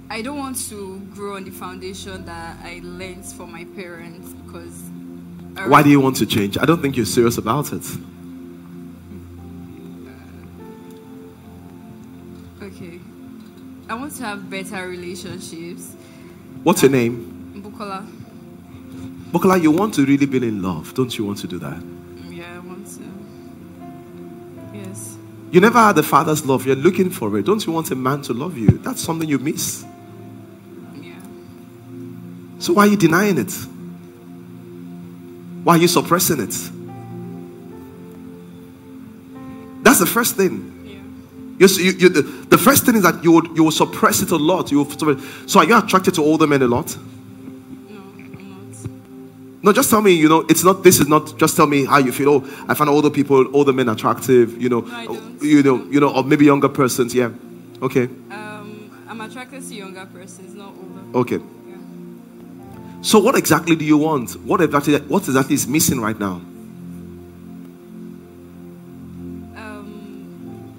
[0.09, 4.81] I don't want to grow on the foundation that I learned from my parents because
[5.67, 6.57] Why do you want to change?
[6.59, 7.85] I don't think you're serious about it.
[12.63, 13.01] Okay.
[13.89, 15.95] I want to have better relationships.
[16.63, 17.63] What's your name?
[17.65, 18.07] Bukola.
[19.33, 20.95] Bukola, you want to really be in love.
[20.95, 21.83] Don't you want to do that?
[22.31, 23.03] Yeah, I want to.
[24.73, 25.17] Yes.
[25.51, 26.67] You never had a father's love.
[26.67, 27.47] You're looking for it.
[27.47, 28.79] Don't you want a man to love you?
[28.79, 29.85] That's something you miss.
[30.95, 31.15] Yeah.
[32.59, 33.55] So why are you denying it?
[35.65, 36.55] Why are you suppressing it?
[39.83, 40.75] That's the first thing.
[41.59, 44.31] You, you, you, the, the first thing is that you would you will suppress it
[44.31, 44.71] a lot.
[44.71, 46.97] You will, so are you attracted to older men a lot?
[47.89, 49.65] No, I'm not.
[49.65, 50.13] No, just tell me.
[50.13, 50.85] You know, it's not.
[50.85, 51.37] This is not.
[51.37, 52.29] Just tell me how you feel.
[52.29, 54.61] Oh, I find older people, older men attractive.
[54.63, 57.13] You know, No, you know, you know, or maybe younger persons.
[57.13, 57.31] Yeah.
[57.83, 58.05] Okay.
[58.31, 61.19] Um, I'm attracted to younger persons, not older.
[61.19, 61.41] Okay.
[63.01, 64.33] So what exactly do you want?
[64.45, 64.99] What exactly?
[64.99, 66.41] What exactly is missing right now?
[69.57, 70.75] Um,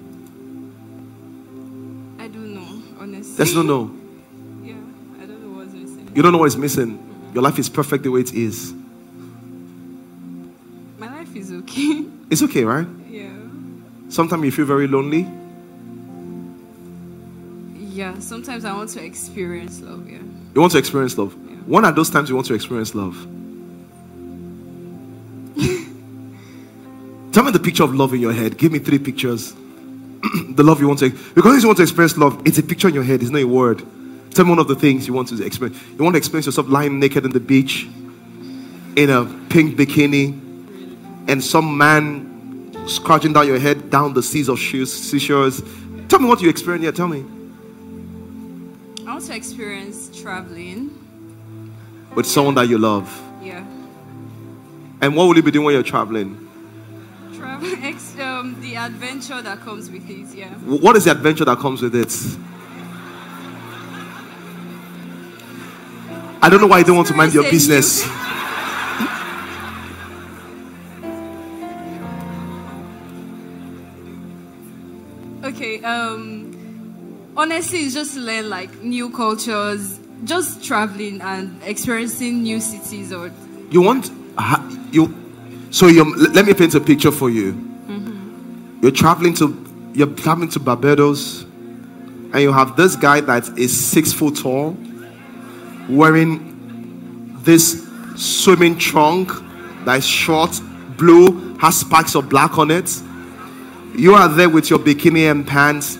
[2.18, 3.34] I don't know, honestly.
[3.36, 3.90] There's no no.
[4.62, 4.74] Yeah,
[5.22, 6.10] I don't know what's missing.
[6.14, 6.98] You don't know what is missing.
[7.32, 8.74] Your life is perfect the way it is.
[10.98, 12.04] My life is okay.
[12.30, 12.86] It's okay, right?
[13.08, 13.28] yeah.
[14.08, 15.26] Sometimes you feel very lonely.
[17.76, 20.18] Yeah, sometimes I want to experience love, yeah.
[20.54, 21.34] You want to experience love.
[21.66, 23.14] When are those times you want to experience love?
[27.32, 28.56] Tell me the picture of love in your head.
[28.58, 29.52] Give me three pictures.
[30.50, 32.94] the love you want to because you want to express love, it's a picture in
[32.94, 33.82] your head, it's not a word.
[34.32, 35.80] Tell me one of the things you want to experience.
[35.96, 37.88] You want to experience yourself lying naked on the beach.
[38.96, 40.38] in a pink bikini
[41.28, 42.26] and some man
[42.86, 45.62] scratching down your head down the seas of shoes, seashores.
[46.08, 46.92] Tell me what you experience here.
[46.92, 47.24] Tell me.
[49.06, 50.99] I want to experience traveling.
[52.14, 53.08] With someone that you love.
[53.42, 53.64] Yeah.
[55.00, 56.48] And what will you be doing when you're traveling?
[57.34, 60.48] Travel, ex- um, the adventure that comes with it, yeah.
[60.54, 62.12] What is the adventure that comes with it?
[66.42, 68.06] I don't know why you don't want to mind your business.
[75.42, 76.54] Okay, um,
[77.36, 83.30] honestly, it's just to learn like new cultures, just traveling and experiencing new cities or
[83.70, 84.10] You want
[84.92, 85.14] you
[85.70, 87.52] so you let me paint a picture for you.
[87.52, 88.80] Mm-hmm.
[88.82, 91.42] You're traveling to you're traveling to Barbados
[92.32, 94.76] and you have this guy that is six foot tall
[95.88, 99.32] wearing this swimming trunk
[99.84, 100.60] that is short,
[100.96, 102.90] blue, has spikes of black on it.
[103.96, 105.98] You are there with your bikini and pants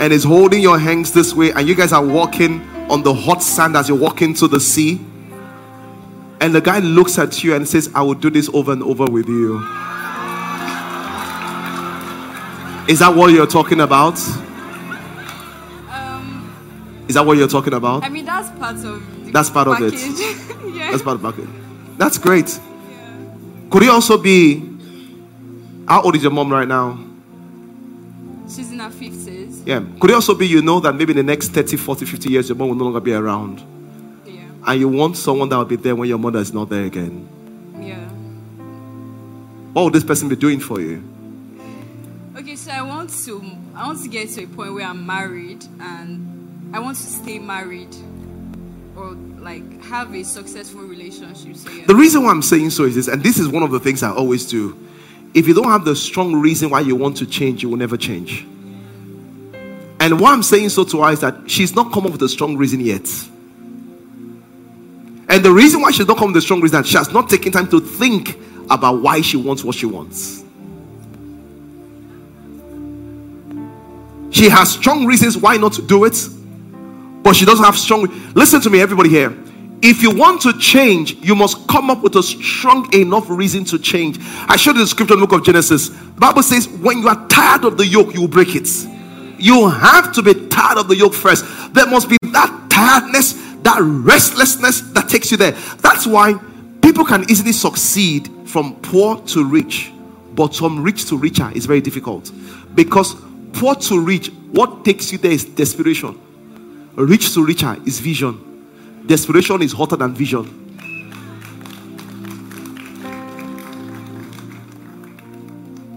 [0.00, 3.42] and is holding your hands this way, and you guys are walking on the hot
[3.42, 5.00] sand as you walk into the sea.
[6.40, 9.04] And the guy looks at you and says, I will do this over and over
[9.06, 9.56] with you.
[12.88, 14.18] Is that what you're talking about?
[15.90, 18.02] um, Is that what you're talking about?
[18.04, 19.92] I mean that's part of That's part of it.
[20.74, 20.90] yeah.
[20.90, 21.48] That's part of it.
[21.98, 22.58] That's great.
[23.70, 24.62] Could it also be,
[25.86, 26.98] how old is your mom right now?
[28.48, 29.27] She's in her fifties.
[29.68, 29.84] Yeah.
[30.00, 32.48] Could it also be you know that maybe in the next 30, 40, 50 years,
[32.48, 33.62] your mom will no longer be around?
[34.24, 34.40] Yeah.
[34.66, 37.28] And you want someone that will be there when your mother is not there again.
[37.78, 38.08] Yeah.
[39.74, 41.04] What would this person be doing for you?
[42.34, 43.42] Okay, so I want to
[43.74, 47.38] I want to get to a point where I'm married and I want to stay
[47.38, 47.94] married
[48.96, 51.56] or like have a successful relationship.
[51.56, 51.84] So yeah.
[51.84, 54.02] The reason why I'm saying so is this, and this is one of the things
[54.02, 54.82] I always do.
[55.34, 57.98] If you don't have the strong reason why you want to change, you will never
[57.98, 58.46] change.
[60.00, 62.28] And why I'm saying so to her is that she's not come up with a
[62.28, 63.08] strong reason yet.
[65.28, 67.12] And the reason why she's not come with a strong reason, is that she has
[67.12, 68.38] not taken time to think
[68.70, 70.44] about why she wants what she wants.
[74.30, 76.16] She has strong reasons why not to do it,
[77.22, 78.06] but she doesn't have strong.
[78.34, 79.36] Listen to me, everybody here.
[79.82, 83.78] If you want to change, you must come up with a strong enough reason to
[83.78, 84.18] change.
[84.48, 85.88] I showed you the scripture in the book of Genesis.
[85.88, 88.68] The Bible says, when you are tired of the yoke, you will break it.
[89.38, 91.44] You have to be tired of the yoke first.
[91.72, 95.52] There must be that tiredness, that restlessness that takes you there.
[95.78, 96.34] That's why
[96.82, 99.92] people can easily succeed from poor to rich,
[100.34, 102.32] but from rich to richer is very difficult.
[102.74, 103.14] Because
[103.52, 106.18] poor to rich, what takes you there is desperation.
[106.94, 109.04] Rich to richer is vision.
[109.06, 110.64] Desperation is hotter than vision.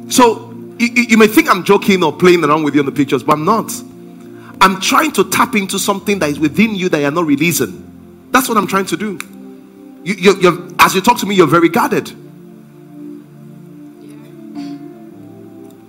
[0.09, 0.50] So
[0.87, 3.33] you, you- may think I'm joking or playing around with you on the pictures, but
[3.33, 3.71] I'm not.
[4.61, 8.29] I'm trying to tap into something that is within you that you're not releasing.
[8.31, 9.19] That's what I'm trying to do.
[10.03, 12.11] You, you, you're, as you talk to me, you're very guarded.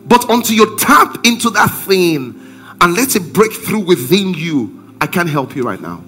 [0.07, 2.41] But until you tap into that thing
[2.81, 5.99] and let it break through within you, I can't help you right now.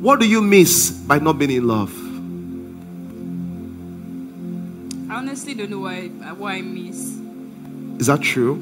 [0.00, 2.07] What do you miss by not being in love?
[5.18, 6.06] Honestly don't know why
[6.38, 7.18] why I miss.
[8.00, 8.54] Is that true?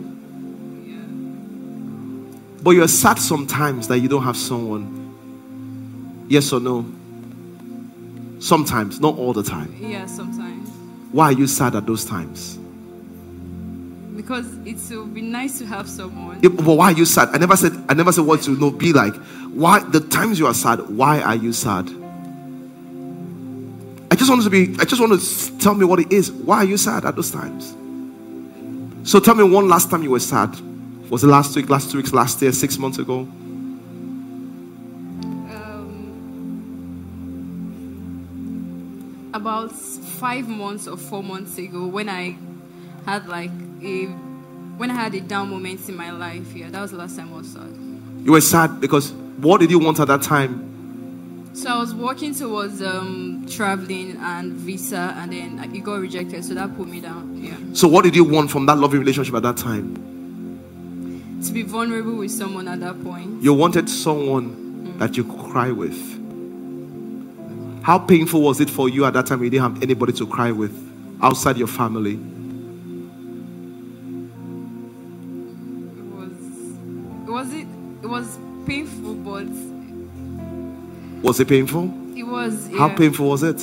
[0.87, 2.63] Yeah.
[2.63, 6.25] But you're sad sometimes that you don't have someone.
[6.29, 6.87] Yes or no?
[8.39, 9.75] Sometimes, not all the time.
[9.79, 10.71] Yeah, sometimes.
[11.13, 12.59] Why are you sad at those times?
[14.17, 16.41] Because it would be nice to have someone.
[16.43, 17.29] Yeah, but why are you sad?
[17.35, 19.15] I never said I never said what to know be like.
[19.53, 21.91] Why the times you are sad, why are you sad?
[24.11, 26.31] I just want to be I just want to tell me what it is.
[26.31, 27.75] Why are you sad at those times?
[29.09, 30.57] So tell me one last time you were sad.
[31.11, 33.21] Was it last week, last two weeks, last year, six months ago?
[35.51, 36.11] Um,
[39.33, 42.37] about five months or four months ago, when I
[43.05, 43.53] had like
[43.83, 44.07] a
[44.77, 47.33] when I had a down moment in my life, yeah, that was the last time
[47.33, 47.71] I was sad.
[48.25, 50.76] You were sad because what did you want at that time?
[51.57, 56.45] So I was working towards um, traveling and visa, and then it got rejected.
[56.45, 57.43] So that put me down.
[57.43, 59.97] Yeah, So what did you want from that loving relationship at that time?
[61.43, 63.43] to be vulnerable with someone at that point.
[63.43, 65.97] You wanted someone that you could cry with.
[67.85, 70.51] How painful was it for you at that time you didn't have anybody to cry
[70.51, 70.73] with
[71.23, 72.19] outside your family?
[81.27, 82.71] Was it was it it was painful, it was.
[82.79, 83.61] How painful was it?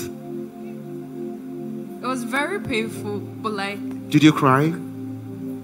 [2.03, 4.74] It was very painful, but like Did you cry?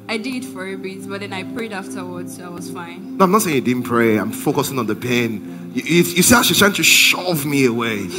[0.08, 3.18] I did for a bit, but then I prayed afterwards, so I was fine.
[3.18, 4.18] No, I'm not saying you didn't pray.
[4.18, 5.72] I'm focusing on the pain.
[5.76, 8.08] You, you, you see how she's trying to shove me away.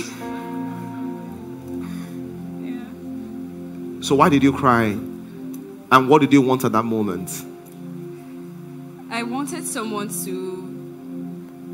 [2.60, 4.02] Yeah.
[4.02, 4.84] So why did you cry?
[5.92, 7.44] And what did you want at that moment?
[9.10, 10.69] I wanted someone to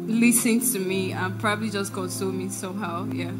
[0.06, 3.06] listen to me and probably just console me somehow.
[3.06, 3.30] Yeah.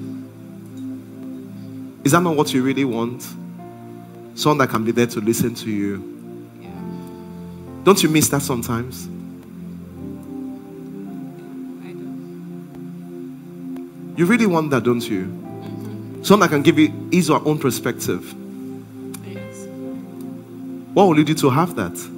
[2.05, 3.23] Is that not what you really want?
[4.35, 6.49] Someone that can be there to listen to you.
[6.61, 6.69] Yeah.
[7.85, 9.09] Don't you miss that sometimes?
[14.17, 15.25] You really want that, don't you?
[15.25, 16.23] Mm-hmm.
[16.23, 18.35] Someone that can give you his or her own perspective.
[19.27, 19.67] Yes.
[20.95, 22.16] What will you do to have that?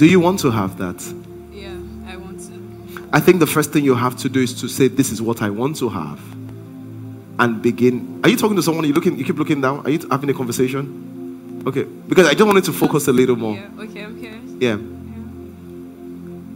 [0.00, 0.98] Do you want to have that?
[1.52, 1.76] yeah,
[2.10, 3.08] I want to.
[3.12, 5.42] I think the first thing you have to do is to say, This is what
[5.42, 6.18] I want to have.
[7.38, 8.18] And begin.
[8.24, 8.86] Are you talking to someone?
[8.86, 9.84] You looking you keep looking down?
[9.84, 11.62] Are you having a conversation?
[11.66, 11.82] Okay.
[11.82, 13.56] Because I just wanted to focus a little more.
[13.56, 13.68] Yeah.
[13.78, 14.42] Okay, I'm curious.
[14.58, 14.78] Yeah.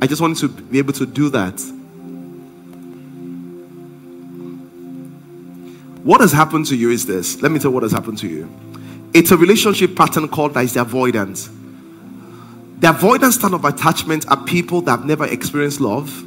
[0.00, 1.60] I just wanted to be able to do that.
[6.02, 7.42] What has happened to you is this.
[7.42, 8.48] Let me tell you what has happened to you.
[9.12, 11.50] It's a relationship pattern called that is the avoidance.
[12.84, 16.22] The avoidance style of attachment are people that have never experienced love,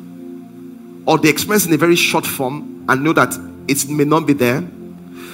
[1.07, 3.35] or they experience in a very short form and know that
[3.67, 4.67] it may not be there.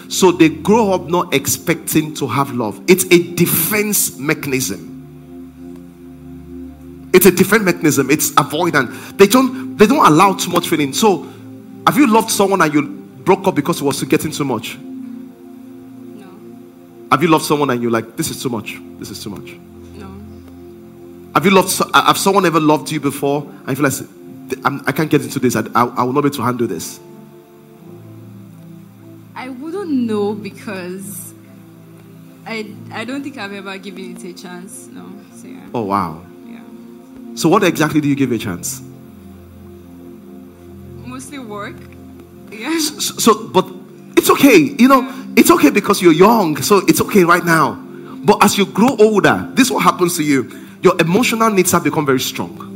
[0.10, 2.82] So they grow up not expecting to have love.
[2.90, 4.90] It's a defense mechanism.
[7.14, 8.12] It's a defense mechanism.
[8.12, 9.18] It's avoidant.
[9.18, 10.92] They don't they don't allow too much feeling.
[10.92, 11.22] So,
[11.88, 12.82] have you loved someone and you
[13.24, 14.78] broke up because it was getting too much?
[14.78, 16.28] No.
[17.12, 18.78] Have you loved someone and you're like, this is too much.
[19.00, 19.58] This is too much.
[21.34, 21.82] Have you loved?
[21.94, 23.42] Have someone ever loved you before?
[23.66, 25.56] And you feel like I'm, I can't get into this.
[25.56, 27.00] I, I, I will not be able to handle this.
[29.36, 31.34] I wouldn't know because
[32.46, 34.88] I I don't think I've ever given it a chance.
[34.88, 35.10] No.
[35.36, 35.68] So yeah.
[35.74, 36.24] Oh wow.
[36.46, 36.62] Yeah.
[37.36, 38.82] So what exactly do you give a chance?
[41.06, 41.76] Mostly work.
[42.52, 42.78] Yeah.
[42.80, 43.66] So, so but
[44.16, 44.58] it's okay.
[44.78, 46.62] You know, it's okay because you're young.
[46.62, 47.74] So it's okay right now.
[48.24, 50.63] But as you grow older, this is what happens to you.
[50.84, 52.72] Your emotional needs have become very strong.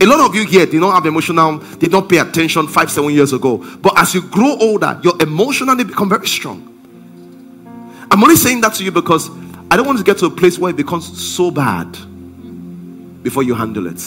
[0.00, 3.10] A lot of you here, they don't have emotional, they don't pay attention five, seven
[3.10, 3.58] years ago.
[3.78, 6.72] But as you grow older, your emotional needs become very strong.
[8.10, 9.30] I'm only saying that to you because
[9.70, 11.92] I don't want to get to a place where it becomes so bad
[13.22, 14.00] before you handle it.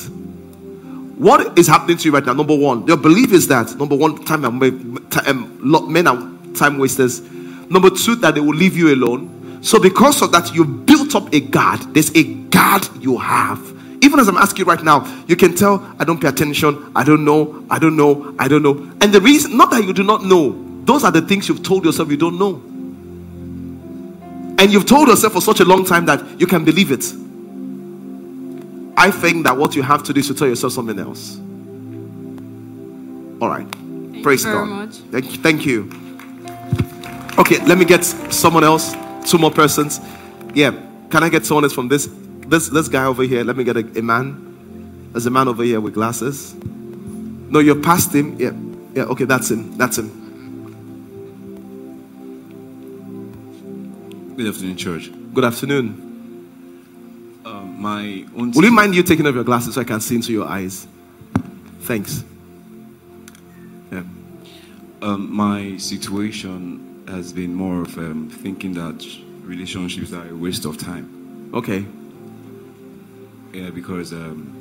[1.19, 2.33] What is happening to you right now?
[2.33, 6.17] Number one, your belief is that number one, time and time, um, men are
[6.55, 7.21] time wasters.
[7.69, 9.59] Number two, that they will leave you alone.
[9.61, 10.65] So because of that, you
[11.09, 11.81] built up a guard.
[11.93, 13.59] There's a guard you have.
[14.01, 16.91] Even as I'm asking you right now, you can tell I don't pay attention.
[16.95, 17.65] I don't know.
[17.69, 18.33] I don't know.
[18.39, 18.75] I don't know.
[19.01, 21.83] And the reason, not that you do not know, those are the things you've told
[21.85, 22.55] yourself you don't know.
[24.57, 27.05] And you've told yourself for such a long time that you can believe it.
[28.97, 31.37] I think that what you have to do is to tell yourself something else.
[33.41, 33.67] All right.
[34.11, 34.65] Thank Praise God.
[34.67, 34.95] much.
[35.11, 35.37] Thank you.
[35.41, 35.89] Thank you.
[37.37, 38.93] Okay, let me get someone else.
[39.25, 40.01] Two more persons.
[40.53, 40.88] Yeah.
[41.09, 42.07] Can I get someone else from this
[42.47, 43.43] this this guy over here?
[43.43, 45.09] Let me get a, a man.
[45.11, 46.55] There's a man over here with glasses.
[46.55, 48.39] No, you're past him.
[48.39, 48.51] Yeah.
[48.95, 49.77] Yeah, okay, that's him.
[49.77, 50.09] That's him.
[54.35, 55.11] Good afternoon, church.
[55.33, 57.41] Good afternoon.
[57.45, 58.51] Um, my own.
[58.51, 60.87] Will you mind you taking off your glasses so I can see into your eyes?
[61.81, 62.23] Thanks.
[63.91, 64.03] Yeah.
[65.01, 69.03] Um, my situation has been more of um, thinking that
[69.49, 71.51] relationships are a waste of time.
[71.53, 71.85] Okay.
[73.53, 74.53] Yeah, because um,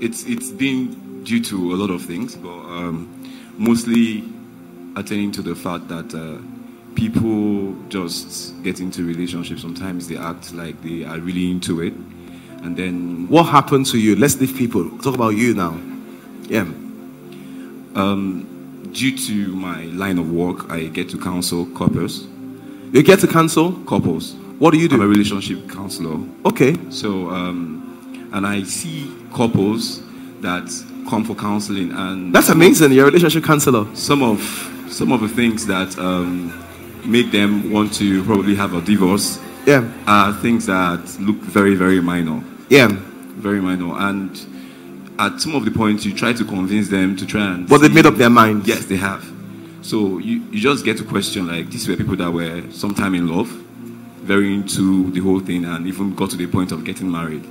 [0.00, 3.08] it's it's been due to a lot of things, but um,
[3.58, 4.24] mostly
[4.96, 6.38] attending to the fact that uh,
[6.96, 9.62] people just get into relationships.
[9.62, 11.94] Sometimes they act like they are really into it,
[12.62, 14.16] and then What happened to you?
[14.16, 14.90] Let's leave people.
[14.98, 15.78] Talk about you now.
[16.48, 16.66] Yeah.
[17.94, 22.26] um, due to my line of work, I get to counsel couples.
[22.92, 24.34] You get to counsel Couples.
[24.58, 24.96] What do you do?
[24.96, 26.18] I'm a relationship counselor.
[26.44, 26.74] Okay.
[26.90, 30.02] So, um, and I see couples
[30.40, 30.64] that
[31.08, 32.92] come for counseling, and That's amazing.
[32.92, 33.86] You're a relationship counselor.
[33.94, 34.40] some of
[34.88, 36.52] some of the things that um,
[37.04, 39.84] make them want to probably have a divorce Yeah.
[40.06, 42.88] are things that look very very minor, Yeah.
[43.36, 44.30] very minor, and
[45.18, 47.68] at some of the points you try to convince them to try and.
[47.68, 48.66] But they've made up their mind.
[48.66, 49.24] Yes, they have.
[49.88, 53.26] So you, you just get to question like these were people that were sometime in
[53.26, 53.48] love,
[54.20, 57.42] very into the whole thing and even got to the point of getting married.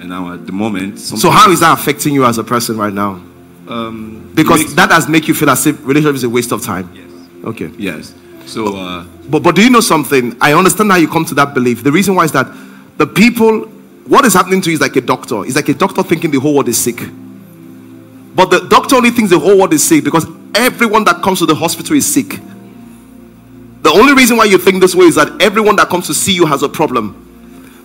[0.00, 2.92] And now at the moment, So how is that affecting you as a person right
[2.92, 3.20] now?
[3.68, 6.62] Um, Because makes- that has make you feel as if relationship is a waste of
[6.62, 6.88] time.
[6.94, 7.04] Yes.
[7.44, 7.70] Okay.
[7.76, 8.14] Yes.
[8.46, 10.34] So uh, But but do you know something?
[10.40, 11.82] I understand how you come to that belief.
[11.84, 12.46] The reason why is that
[12.96, 13.66] the people,
[14.06, 15.44] what is happening to you is like a doctor.
[15.44, 16.96] It's like a doctor thinking the whole world is sick.
[18.34, 21.46] But the doctor only thinks the whole world is sick because everyone that comes to
[21.46, 22.40] the hospital is sick.
[23.82, 26.32] The only reason why you think this way is that everyone that comes to see
[26.32, 27.20] you has a problem.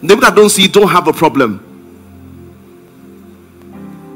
[0.02, 1.66] People that don't see you don't have a problem.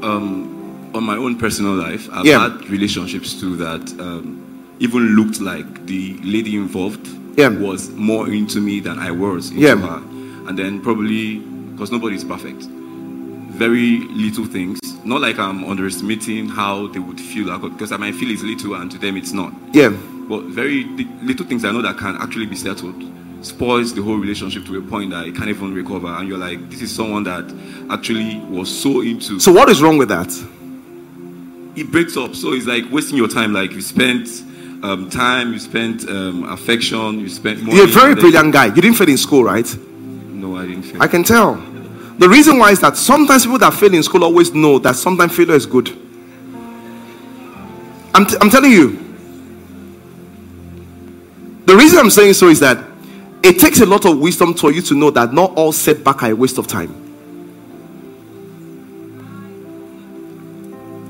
[0.02, 2.40] Um, on my own personal life, I've Yeah.
[2.48, 4.38] had relationships too that um,
[4.78, 7.48] even looked like the lady involved Yeah.
[7.48, 9.76] was more into me than I was into Yeah.
[9.76, 10.00] her.
[10.46, 11.36] And then probably
[11.72, 12.66] because nobody's perfect,
[13.54, 14.78] very little things.
[15.04, 18.90] Not like I'm underestimating how they would feel because I might feel it's little and
[18.90, 19.52] to them it's not.
[19.72, 19.90] Yeah.
[20.28, 20.84] But very
[21.22, 23.02] little things I know that can actually be settled
[23.42, 26.06] spoils the whole relationship to a point that it can't even recover.
[26.06, 27.44] And you're like, this is someone that
[27.90, 29.38] actually was so into.
[29.38, 30.30] So what is wrong with that?
[31.76, 32.34] it breaks up.
[32.34, 33.52] So it's like wasting your time.
[33.52, 34.28] Like you spent
[34.82, 37.76] um, time, you spent um, affection, you spent money.
[37.76, 38.66] You're a very brilliant guy.
[38.66, 39.76] You didn't fail in school, right?
[39.76, 41.02] No, I didn't feel.
[41.02, 41.54] I can tell.
[42.18, 45.34] The reason why is that sometimes people that fail in school always know that sometimes
[45.36, 45.88] failure is good.
[48.14, 49.00] I'm, t- I'm telling you.
[51.66, 52.78] The reason I'm saying so is that
[53.42, 56.30] it takes a lot of wisdom for you to know that not all setback are
[56.30, 57.00] a waste of time.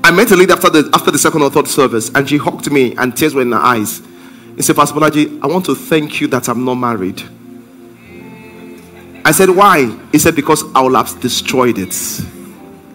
[0.03, 2.71] I met a lady after the after the second or third service, and she hugged
[2.71, 4.01] me, and tears were in her eyes.
[4.55, 7.21] He said, Pastor Bolaji, I want to thank you that I'm not married.
[9.25, 9.87] I said, Why?
[10.11, 11.93] He said, Because our have destroyed it.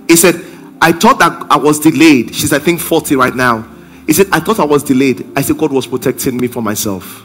[0.09, 0.37] He said,
[0.81, 2.35] I thought that I was delayed.
[2.35, 3.69] She's, I think, 40 right now.
[4.07, 5.27] He said, I thought I was delayed.
[5.37, 7.23] I said, God was protecting me from myself.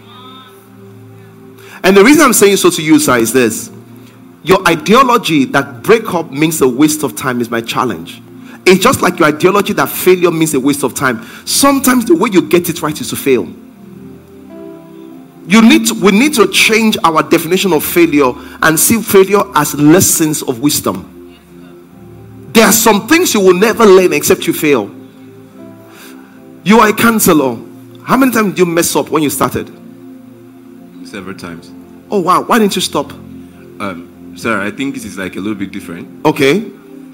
[1.84, 3.72] And the reason I'm saying so to you, sir, is this
[4.44, 8.22] your ideology that breakup means a waste of time is my challenge.
[8.66, 11.24] It's just like your ideology that failure means a waste of time.
[11.46, 13.48] Sometimes the way you get it right is to fail.
[15.48, 18.32] You need to, we need to change our definition of failure
[18.62, 21.12] and see failure as lessons of wisdom.
[22.52, 24.90] There are some things you will never learn except you fail.
[26.64, 27.58] You are a counselor.
[28.04, 29.70] How many times did you mess up when you started?
[31.06, 31.72] several times.
[32.12, 33.12] Oh wow, why didn't you stop?
[33.14, 36.26] Um, sir, I think this is like a little bit different.
[36.26, 36.58] Okay.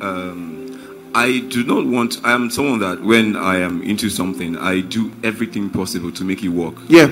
[0.01, 2.21] um, I do not want.
[2.23, 6.41] I am someone that when I am into something, I do everything possible to make
[6.43, 6.75] it work.
[6.87, 7.11] Yeah.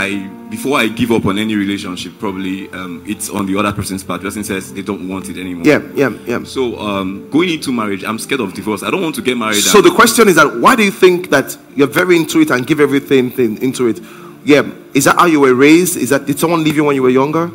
[0.00, 4.02] I before I give up on any relationship, probably um, it's on the other person's
[4.02, 4.20] part.
[4.20, 5.64] The person says they don't want it anymore.
[5.64, 6.44] Yeah, yeah, yeah.
[6.44, 8.82] So um, going into marriage, I'm scared of divorce.
[8.82, 9.62] I don't want to get married.
[9.62, 12.66] So the question is that why do you think that you're very into it and
[12.66, 14.00] give everything thing into it?
[14.44, 14.62] Yeah,
[14.94, 15.96] is that how you were raised?
[15.96, 17.50] Is that did someone leave you when you were younger?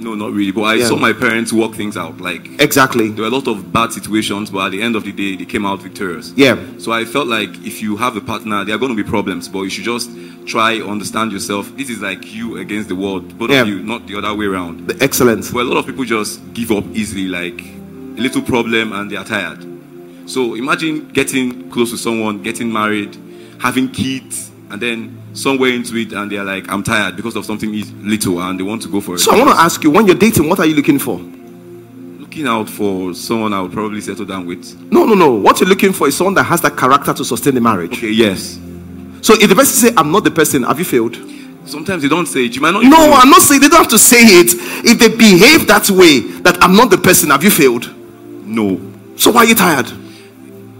[0.00, 0.50] No, not really.
[0.50, 0.86] But I Yeah.
[0.88, 2.20] saw my parents work things out.
[2.20, 3.08] Like Exactly.
[3.10, 5.44] there were a lot of bad situations, but at the end of the day, they
[5.44, 6.32] came out victorious.
[6.36, 6.56] Yeah.
[6.78, 9.46] So I felt like if you have a partner, there are going to be problems,
[9.48, 10.10] but you should just
[10.46, 11.70] try understand yourself.
[11.76, 13.62] This is like you against the world, both Yeah.
[13.62, 14.88] of you, not the other way around.
[14.88, 15.50] The excellent.
[15.52, 17.62] But a lot of people just give up easily, like
[18.16, 19.64] a little problem, and they are tired.
[20.26, 23.16] So imagine getting close to someone, getting married,
[23.58, 27.72] having kids, and then somewhere into it, and they're like, "I'm tired because of something
[27.74, 29.20] is little," and they want to go for it.
[29.20, 31.20] So I want to ask you, when you're dating, what are you looking for?
[32.20, 34.80] looking out for someone I would probably settle down with.
[34.92, 35.32] No, no, no.
[35.32, 37.92] What you're looking for is someone that has that character to sustain the marriage.
[37.98, 38.56] Okay, yes.
[39.20, 41.18] So if the person say, "I'm not the person," have you failed?
[41.64, 42.54] Sometimes they don't say it.
[42.54, 42.84] You might not.
[42.84, 44.54] No, even- I'm not saying they don't have to say it.
[44.84, 47.90] If they behave that way, that I'm not the person, have you failed?
[48.46, 48.80] No,
[49.16, 49.90] So why are you tired?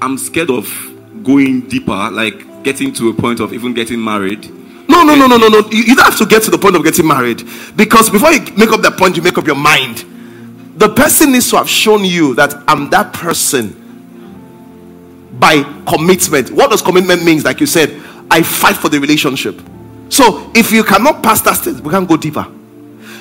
[0.01, 0.67] I'm scared of
[1.25, 4.51] going deeper, like getting to a point of even getting married.
[4.89, 5.69] No, no, no, no, no, no.
[5.71, 7.45] You, don't have to get to the point of getting married.
[7.77, 10.05] Because before you make up that point, you make up your mind.
[10.77, 13.77] The person needs to have shown you that I'm that person
[15.39, 16.51] by commitment.
[16.51, 17.45] What does commitment means?
[17.45, 17.91] Like you said,
[18.31, 19.61] I fight for the relationship.
[20.09, 22.47] So if you cannot pass that stage, we can't go deeper.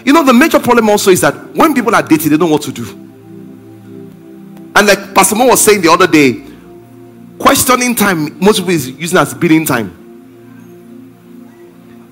[0.05, 2.53] You know, the major problem also is that when people are dating, they don't know
[2.53, 2.89] what to do.
[4.75, 6.48] And like Pastor Mo was saying the other day,
[7.39, 9.95] questioning time, most people is using as bidding time.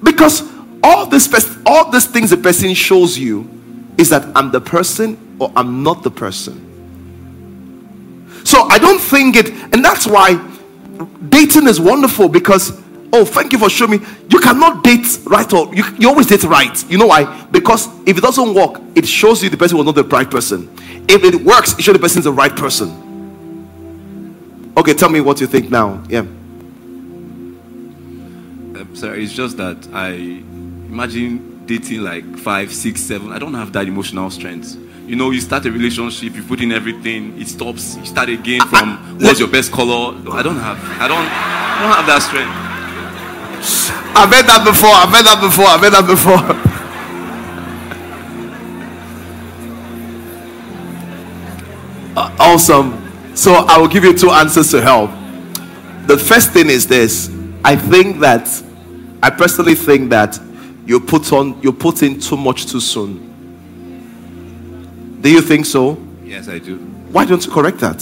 [0.02, 0.42] Because
[0.84, 1.28] all this
[1.66, 3.50] all these things the person shows you
[3.98, 6.64] is that I'm the person or I'm not the person.
[8.44, 10.36] So I don't think it, and that's why
[11.30, 15.74] dating is wonderful because oh thank you for showing me you cannot date right or
[15.76, 16.90] you, you always date right.
[16.90, 17.46] You know why?
[17.52, 20.74] Because if it doesn't work, it shows you the person was not the right person.
[21.10, 23.07] If it works, it shows the person is the right person.
[24.78, 26.04] Okay, tell me what you think now.
[26.08, 26.20] Yeah.
[28.76, 33.32] Uh, sorry, it's just that I imagine dating like five, six, seven.
[33.32, 34.78] I don't have that emotional strength.
[35.08, 37.96] You know, you start a relationship, you put in everything, it stops.
[37.98, 40.16] You start again from what's your best color.
[40.32, 40.78] I don't have.
[41.02, 41.26] I don't.
[41.26, 42.54] I don't have that strength.
[44.16, 44.92] I've heard that before.
[44.92, 45.66] I've heard that before.
[45.66, 46.74] I've heard that before.
[52.18, 53.07] Uh, awesome.
[53.38, 55.12] So I will give you two answers to help.
[56.08, 57.30] The first thing is this.
[57.64, 58.50] I think that
[59.22, 60.40] I personally think that
[60.88, 63.22] you put on you put in too much too soon.
[65.22, 66.04] Do you think so?
[66.24, 66.78] Yes, I do.
[67.12, 68.02] Why don't you correct that?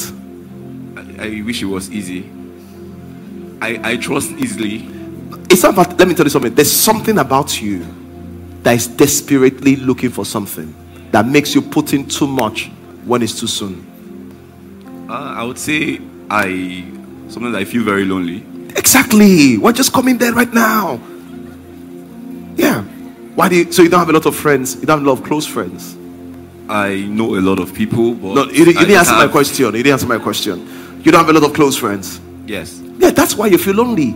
[0.96, 2.32] I, I wish it was easy.
[3.62, 4.88] I, I trust easily.
[5.50, 6.56] It's not about, let me tell you something.
[6.56, 7.86] There's something about you
[8.64, 10.74] that is desperately looking for something
[11.12, 12.72] that makes you put in too much
[13.04, 13.92] when it's too soon.
[15.10, 16.00] Uh, I would say
[16.30, 16.84] I
[17.30, 18.44] sometimes I feel very lonely.
[18.76, 19.58] Exactly.
[19.58, 21.00] We're just coming there right now.
[22.56, 22.82] Yeah.
[23.36, 23.72] Why do you?
[23.72, 24.76] So you don't have a lot of friends.
[24.76, 25.96] You don't have a lot of close friends.
[26.68, 29.66] I know a lot of people, but No, you, didn't- you didn't answer my question.
[29.66, 31.00] You didn't answer my question.
[31.04, 32.20] You don't have a lot of close friends.
[32.48, 32.82] Yes.
[32.98, 34.16] Yeah, that's why you feel lonely.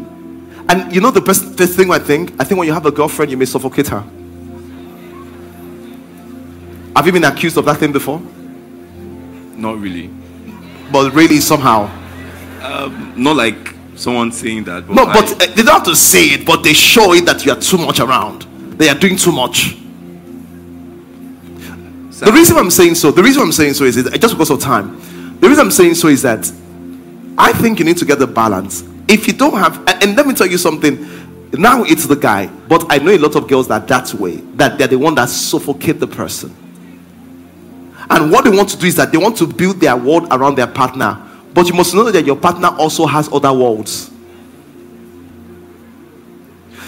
[0.67, 2.31] And you know the best the thing I think?
[2.39, 4.03] I think when you have a girlfriend, you may suffocate her.
[6.95, 8.19] Have you been accused of that thing before?
[9.55, 10.09] Not really.
[10.91, 11.89] But really, somehow.
[13.15, 14.87] Not like someone saying that.
[14.87, 17.25] But No, I- but uh, they don't have to say it, but they show it
[17.25, 18.43] that you are too much around.
[18.77, 19.75] They are doing too much.
[22.19, 24.59] The reason I'm saying so, the reason I'm saying so is, is just because of
[24.59, 24.99] time.
[25.39, 26.51] The reason I'm saying so is that
[27.37, 28.83] I think you need to get the balance.
[29.07, 31.07] If you don't have, and, and let me tell you something.
[31.53, 34.77] Now it's the guy, but I know a lot of girls that that way, that
[34.77, 36.55] they're the one that suffocate the person.
[38.09, 40.55] And what they want to do is that they want to build their world around
[40.55, 41.21] their partner.
[41.53, 44.11] But you must know that your partner also has other worlds.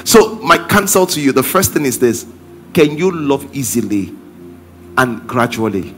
[0.04, 2.26] So, my counsel to you the first thing is this
[2.74, 4.16] Can you love easily
[4.98, 5.96] and gradually?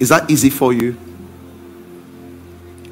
[0.00, 0.96] Is that easy for you?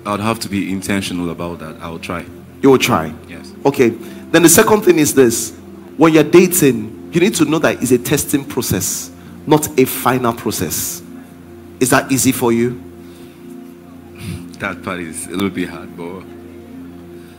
[0.04, 1.76] I would have to be intentional about that.
[1.80, 2.24] I'll try.
[2.62, 3.12] You will try.
[3.28, 3.52] Yes.
[3.64, 3.88] Okay.
[3.88, 5.56] Then the second thing is this
[5.96, 9.10] when you're dating, you need to know that it's a testing process,
[9.46, 11.02] not a final process.
[11.80, 12.82] Is that easy for you?
[14.58, 16.22] That part is a little bit hard, but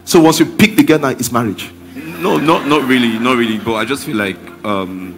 [0.06, 1.72] So once you pick the girl now, it's marriage.
[1.96, 3.58] no, not not really, not really.
[3.58, 5.14] But I just feel like um,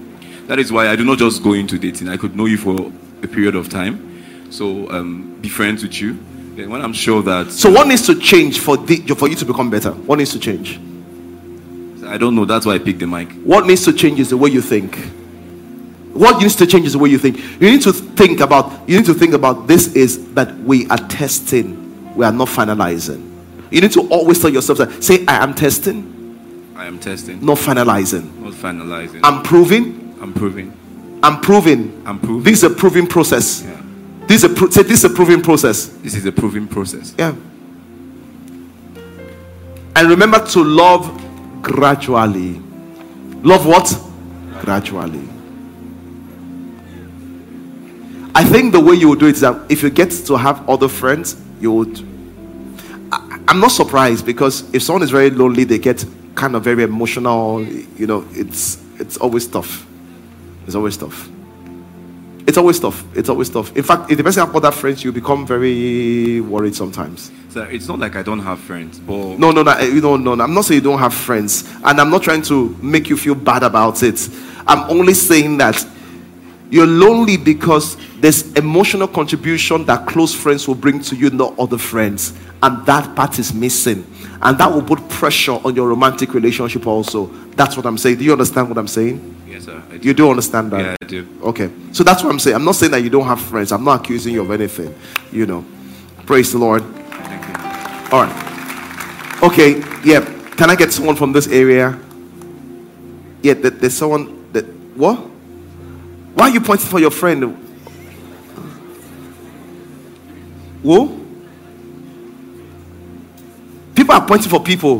[0.48, 2.08] that is why I do not just go into dating.
[2.10, 2.92] I could know you for
[3.22, 6.18] a period of time, so um, be friends with you.
[6.56, 9.46] Then when I'm sure that So what needs to change for the, for you to
[9.46, 9.92] become better?
[9.92, 10.80] What needs to change?
[12.06, 13.32] I don't know, that's why I picked the mic.
[13.44, 14.98] What needs to change is the way you think.
[16.14, 17.38] What needs to change is the way you think.
[17.62, 20.98] You need to think about you need to think about this is that we are
[20.98, 23.26] testing, we are not finalizing.
[23.72, 27.58] You need to always tell yourself that say I am testing, I am testing, not
[27.58, 28.34] finalizing.
[28.40, 29.20] not finalizing.
[29.24, 30.74] I'm proving, I'm proving.
[31.22, 32.02] I'm proving.
[32.06, 32.44] I'm proving.
[32.44, 33.62] This is a proving process.
[33.64, 33.82] Yeah.
[34.28, 35.88] This is a pro- say this is a proving process.
[35.88, 37.14] This is a proving process.
[37.18, 37.36] Yeah.
[39.96, 42.54] And remember to love gradually.
[43.44, 43.94] Love what?
[44.64, 45.28] Gradually.
[48.40, 50.68] I think the way you would do it is that if you get to have
[50.70, 52.00] other friends, you would.
[53.12, 56.84] I, I'm not surprised because if someone is very lonely, they get kind of very
[56.84, 57.62] emotional.
[57.62, 59.86] You know, it's it's always tough.
[60.66, 61.28] It's always tough.
[62.48, 63.04] It's always tough.
[63.14, 63.76] It's always tough.
[63.76, 67.34] In fact, if the person have other friends, you become very worried sometimes.
[67.50, 70.24] So it's not like I don't have friends, but No, no, no, eh, you don't,
[70.24, 70.46] no, no.
[70.46, 73.36] I'm not saying you don't have friends, and I'm not trying to make you feel
[73.36, 74.30] bad about it.
[74.66, 75.86] I'm only saying that
[76.70, 81.78] you're lonely because there's emotional contribution that close friends will bring to you, not other
[81.78, 84.06] friends, and that part is missing,
[84.42, 86.86] and that will put pressure on your romantic relationship.
[86.86, 88.18] Also, that's what I'm saying.
[88.18, 89.36] Do you understand what I'm saying?
[89.48, 89.84] yes, sir.
[89.90, 90.08] Do.
[90.08, 90.80] You do understand that?
[90.82, 91.28] Yeah, I do.
[91.44, 91.70] Okay.
[91.92, 92.56] So that's what I'm saying.
[92.56, 93.72] I'm not saying that you don't have friends.
[93.72, 94.94] I'm not accusing you of anything.
[95.32, 95.66] You know.
[96.26, 96.84] Praise the Lord.
[96.84, 98.16] Thank you.
[98.16, 99.44] All right.
[99.44, 99.80] Okay.
[100.04, 100.22] Yeah.
[100.56, 102.00] Can I get someone from this area?
[103.42, 103.54] Yeah.
[103.54, 104.66] There's someone that.
[104.96, 105.29] What?
[106.34, 107.58] Why are you pointing for your friend?
[110.84, 111.26] Who?
[113.96, 115.00] People are pointing for people.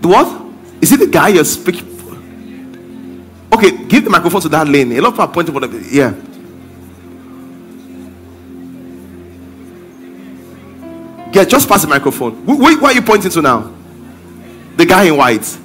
[0.00, 0.42] The what?
[0.80, 1.84] Is it the guy you're speaking?
[1.96, 3.56] For?
[3.56, 4.92] Okay, give the microphone to that lane.
[4.92, 5.88] A lot of people are pointing for the.
[5.94, 6.14] Yeah.
[11.32, 12.32] Yeah, just pass the microphone.
[12.44, 13.72] Wh- wh- where are you pointing to now?
[14.76, 15.58] The guy in white.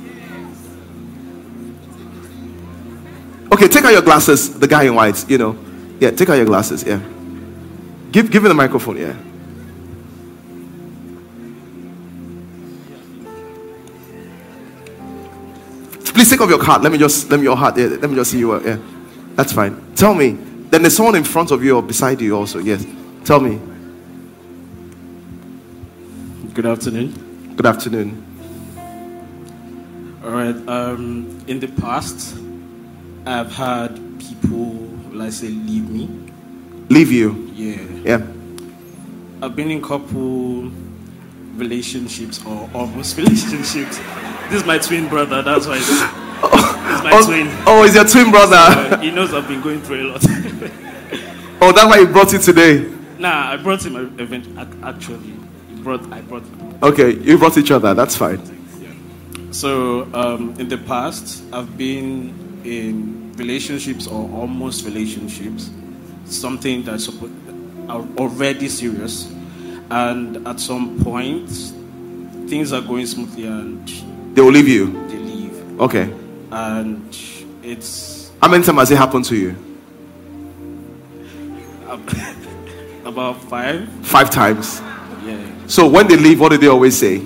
[3.55, 4.59] Okay, take out your glasses.
[4.59, 5.55] The guy in white, you know.
[6.01, 6.83] Yeah, take out your glasses.
[6.83, 6.99] Yeah.
[8.11, 8.97] Give give him the microphone.
[8.97, 9.15] Yeah.
[16.13, 16.81] Please take off your card.
[16.83, 17.77] Let me just let me your heart.
[17.77, 18.51] Yeah, let me just see you.
[18.51, 18.77] uh, Yeah,
[19.35, 19.81] that's fine.
[19.95, 20.31] Tell me.
[20.69, 22.59] Then there's someone in front of you or beside you also.
[22.59, 22.85] Yes.
[23.23, 23.57] Tell me.
[26.53, 27.53] Good afternoon.
[27.55, 28.21] Good afternoon.
[30.25, 30.55] All right.
[30.67, 32.35] Um, in the past,
[33.25, 34.73] I've had people,
[35.11, 36.09] let's say, leave me.
[36.89, 37.33] Leave you.
[37.53, 37.81] Yeah.
[38.03, 38.27] Yeah.
[39.41, 40.71] I've been in couple
[41.55, 43.97] relationships or almost relationships.
[44.49, 45.41] This is my twin brother.
[45.41, 45.77] That's why.
[45.77, 47.47] It's, is my Oh, twin.
[47.65, 48.55] oh, it's your twin brother.
[48.55, 50.23] Uh, he knows I've been going through a lot.
[51.61, 52.85] Oh, that's why you brought it today.
[53.17, 54.45] nah, I brought him event.
[54.83, 55.31] Actually,
[55.69, 56.01] he brought.
[56.11, 56.43] I brought.
[56.43, 56.77] Him.
[56.83, 57.93] Okay, you brought each other.
[57.93, 58.41] That's fine.
[59.53, 65.69] So um, in the past, I've been in relationships or almost relationships,
[66.25, 67.09] something that's
[67.89, 69.31] already serious,
[69.91, 71.49] and at some point,
[72.49, 73.87] things are going smoothly and
[74.35, 74.87] They will leave you.
[75.07, 76.11] they leave, Okay.
[76.51, 77.15] and
[77.63, 79.55] it's How many times has it happened to you?
[83.05, 83.87] about five.
[84.03, 84.81] Five times.
[85.25, 85.37] Yeah,
[85.67, 87.21] So when they leave, what do they always say?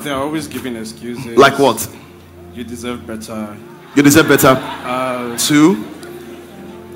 [0.00, 1.36] they're always giving excuses.
[1.36, 1.88] Like what?
[2.54, 3.56] You deserve better.
[3.96, 4.48] You deserve better.
[4.60, 5.74] Uh, Two.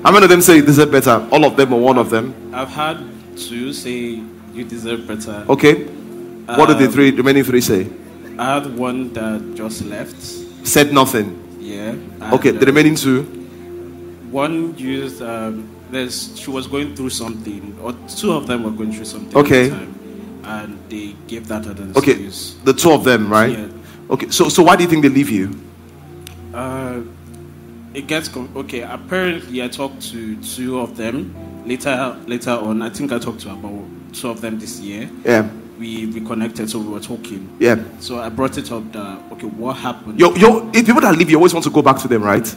[0.03, 1.27] How many of them say you deserve better?
[1.31, 2.33] All of them or one of them?
[2.53, 2.97] I've had
[3.35, 4.21] two say
[4.53, 5.43] you deserve better.
[5.49, 5.85] Okay.
[6.45, 7.87] What did the Um, three remaining three say?
[8.37, 10.15] I had one that just left.
[10.63, 11.37] Said nothing.
[11.59, 11.95] Yeah.
[12.33, 13.23] Okay, the uh, remaining two.
[14.31, 15.21] One used.
[15.21, 16.37] Um, there's.
[16.39, 19.35] She was going through something, or two of them were going through something.
[19.37, 19.65] Okay.
[19.65, 19.95] At the time,
[20.45, 22.55] and they gave that as an Okay, excuse.
[22.63, 23.57] the two of them, right?
[23.57, 23.67] Yeah.
[24.09, 25.49] Okay, so so why do you think they leave you?
[26.53, 27.01] Uh,
[27.93, 28.81] it gets com- okay.
[28.81, 31.33] Apparently, I talked to two of them
[31.65, 32.17] later.
[32.27, 33.83] Later on, I think I talked to about
[34.13, 35.09] two of them this year.
[35.25, 35.49] Yeah,
[35.79, 37.49] We reconnected, so we were talking.
[37.59, 37.77] yeah.
[37.99, 40.19] So I brought it up that okay, what happened?
[40.19, 42.55] Yo, yo, if people that leave you always want to go back to them, right?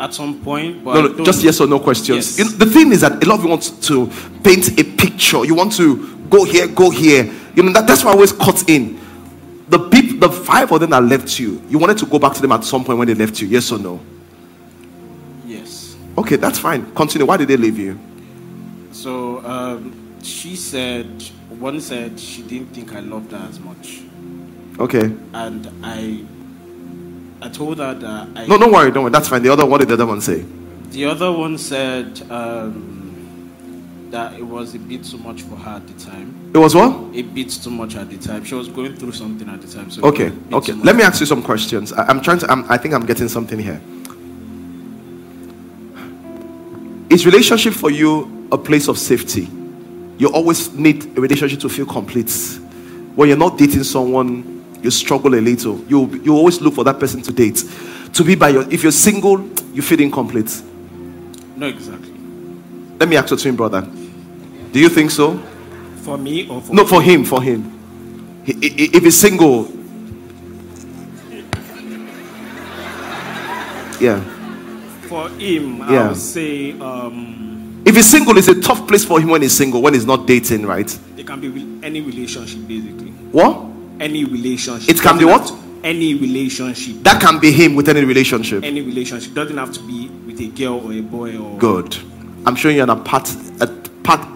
[0.00, 2.16] At some point, but No, no, just yes or no questions.
[2.16, 2.38] Yes.
[2.38, 4.06] You know, the thing is that a lot of you want to
[4.42, 5.44] paint a picture.
[5.44, 7.30] You want to go here, go here.
[7.54, 8.98] You know that, that's why I always cut in.
[9.68, 12.40] The people, the five of them that left you, you wanted to go back to
[12.40, 13.48] them at some point when they left you.
[13.48, 14.00] Yes or no?
[15.44, 15.96] Yes.
[16.16, 16.92] Okay, that's fine.
[16.94, 17.26] Continue.
[17.26, 17.98] Why did they leave you?
[18.92, 21.06] So um, she said,
[21.48, 24.00] one said she didn't think I loved her as much,
[24.78, 25.12] Okay.
[25.34, 26.24] and I,
[27.44, 28.46] I told her that I.
[28.46, 29.12] No, don't worry, don't worry.
[29.12, 29.42] That's fine.
[29.42, 30.44] The other, what did the other one say?
[30.90, 33.01] The other one said um,
[34.12, 36.52] that it was a bit too much for her at the time.
[36.54, 36.92] It was what?
[37.16, 38.44] A bit too much at the time.
[38.44, 39.90] She was going through something at the time.
[39.90, 40.72] So Okay, was a bit okay.
[40.74, 41.92] Let me ask you some questions.
[41.92, 42.50] I, I'm trying to.
[42.50, 43.80] I'm, I think I'm getting something here.
[47.10, 49.48] Is relationship for you a place of safety?
[50.18, 52.30] You always need a relationship to feel complete.
[53.14, 55.78] When you're not dating someone, you struggle a little.
[55.88, 57.64] You you always look for that person to date,
[58.12, 58.70] to be by your.
[58.70, 59.40] If you're single,
[59.72, 60.62] you feel incomplete.
[61.56, 62.12] No, exactly.
[62.98, 63.88] Let me ask your twin brother.
[64.72, 65.38] Do you think so?
[66.02, 67.70] For me or for No, for him, for him.
[68.44, 69.70] He- i- If he's single,
[74.00, 74.20] yeah.
[75.08, 76.04] for him, Yeah.
[76.04, 79.52] I would say um, If he's single, it's a tough place for him when he's
[79.52, 80.90] single, when he's not dating, right?
[81.16, 81.48] it can be
[81.86, 83.10] any relationship basically.
[83.30, 83.64] What?
[84.00, 84.88] Any relationship.
[84.90, 85.52] It can be what?
[85.84, 87.02] Any relationship.
[87.02, 88.64] That can be him with any relationship.
[88.64, 91.58] Any relationship doesn't have to be with a girl or a boy or.
[91.58, 91.96] Good.
[92.46, 93.28] I'm showing you an apart,
[93.60, 93.66] a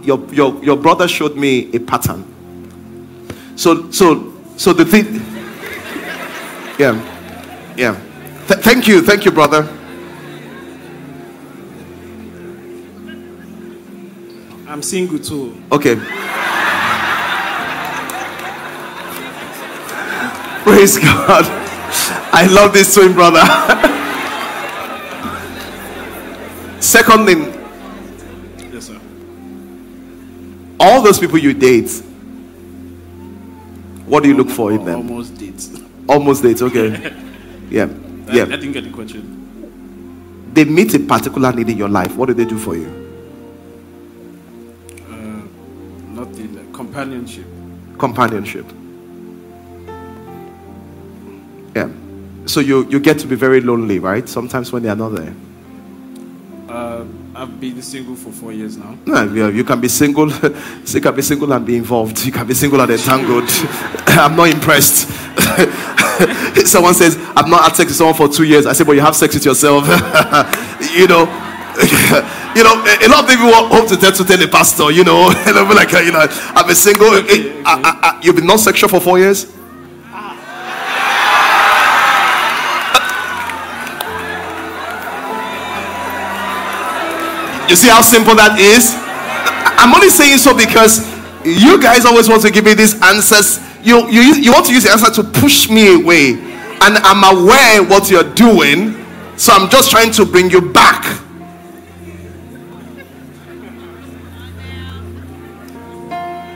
[0.04, 2.24] Your your your brother showed me a pattern.
[3.56, 5.20] So so so the thing.
[6.78, 6.94] Yeah,
[7.76, 7.98] yeah.
[8.48, 9.66] Th- thank you, thank you, brother.
[14.68, 15.56] I'm single too.
[15.72, 15.96] Okay.
[20.64, 21.44] Praise God.
[22.32, 23.40] I love this twin brother.
[26.80, 27.52] Second thing,
[30.78, 31.90] all those people you date,
[34.06, 34.96] what do you look for in them?
[34.98, 35.80] Almost dates.
[36.08, 37.14] Almost dates, okay.
[37.68, 37.88] Yeah,
[38.28, 38.44] I, I yeah.
[38.44, 40.50] didn't get the question.
[40.54, 42.16] They meet a particular need in your life.
[42.16, 42.86] What do they do for you?
[45.10, 45.42] Uh,
[46.14, 46.54] nothing.
[46.54, 47.44] Like companionship.
[47.98, 48.64] Companionship.
[51.74, 51.88] Yeah.
[52.46, 54.28] So you you get to be very lonely, right?
[54.28, 55.34] Sometimes when they are not there.
[56.68, 57.04] Uh,
[57.38, 58.96] I've been single for four years now.
[59.04, 60.30] No, you, can be single.
[60.86, 62.24] you can be single and be involved.
[62.24, 63.44] You can be single and entangled.
[64.08, 65.06] I'm not impressed.
[66.66, 69.02] someone says, "I've not had sex with someone for two years." I say, "But you
[69.02, 69.84] have sex with yourself."
[70.96, 71.28] you know,
[72.56, 72.72] you know.
[73.04, 74.90] A lot of people hope to tell to tell a pastor.
[74.90, 76.26] You know, and they'll be like, you know,
[76.56, 77.12] I've been single.
[77.16, 79.55] Eh, uh, uh, uh, you've been non-sexual for four years.
[87.68, 88.94] You see how simple that is?
[89.78, 91.02] I'm only saying so because
[91.44, 93.60] you guys always want to give me these answers.
[93.82, 96.34] You, you, you want to use the answer to push me away.
[96.80, 98.94] And I'm aware what you're doing.
[99.36, 101.04] So I'm just trying to bring you back.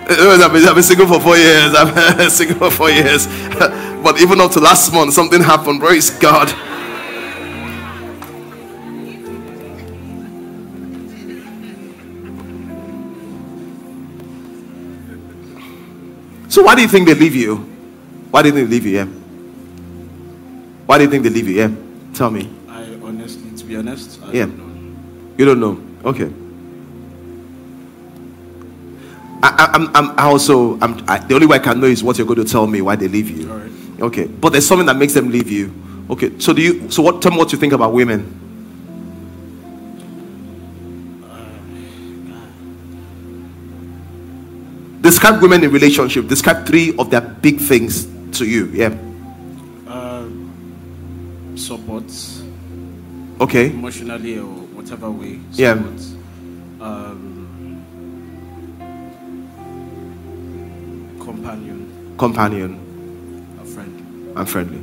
[0.09, 1.75] Eh, eh, I've been, I've been single for four years.
[1.79, 3.27] I've been single for four years.
[4.03, 5.81] but even up to last month, something happened.
[5.81, 6.49] Praise God.
[16.51, 17.57] So why do you think they leave you?
[18.33, 18.97] Why do you think they leave you?
[18.99, 19.07] Yeah.
[20.87, 21.55] Why do you think they leave you?
[21.55, 21.71] Yeah.
[22.13, 22.51] Tell me.
[22.69, 24.47] I honestly, to be honest, I Yeah.
[24.47, 24.99] don't know.
[25.39, 25.81] You don't know.
[26.11, 26.29] Okay.
[29.43, 32.03] I, I, I'm, I'm I also, I'm, I, the only way I can know is
[32.03, 33.51] what you're going to tell me why they leave you.
[33.51, 33.71] All right.
[34.01, 34.27] Okay.
[34.27, 35.73] But there's something that makes them leave you.
[36.11, 36.37] Okay.
[36.41, 36.91] So do you?
[36.91, 37.23] So what?
[37.23, 38.27] Tell me what you think about women.
[45.11, 46.29] Describe women in relationship.
[46.29, 48.07] Describe three of their big things
[48.39, 48.67] to you.
[48.73, 48.95] Yeah.
[49.89, 50.29] Uh,
[51.57, 52.05] support,
[53.41, 53.71] Okay.
[53.71, 55.41] emotionally or whatever way.
[55.55, 55.75] Yeah.
[55.75, 56.01] Support.
[56.81, 57.83] Um,
[61.19, 62.79] companion, Companion
[63.61, 64.33] a friend.
[64.37, 64.79] and friendly.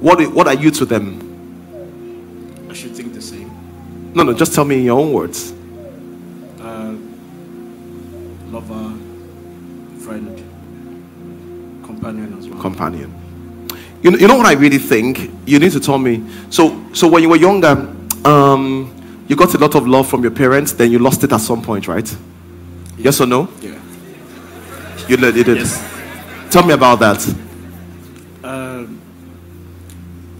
[0.00, 0.18] What?
[0.34, 1.22] What are you to them?
[2.68, 3.48] I should think the same.
[4.12, 4.32] No, no.
[4.34, 5.52] Just tell me in your own words.
[6.60, 6.94] Uh,
[8.50, 8.89] lover,
[12.00, 12.60] companion as well.
[12.60, 13.14] companion.
[14.02, 15.30] You know, you know what I really think?
[15.46, 16.24] You need to tell me.
[16.48, 17.94] So, so when you were younger,
[18.24, 21.40] um, you got a lot of love from your parents, then you lost it at
[21.40, 22.16] some point, right?
[22.96, 23.48] Yes or no?
[23.60, 23.78] yeah.
[25.08, 25.36] You did.
[25.36, 25.56] You did.
[25.58, 25.82] Yes.
[26.50, 27.26] Tell me about that.
[28.44, 29.00] Um,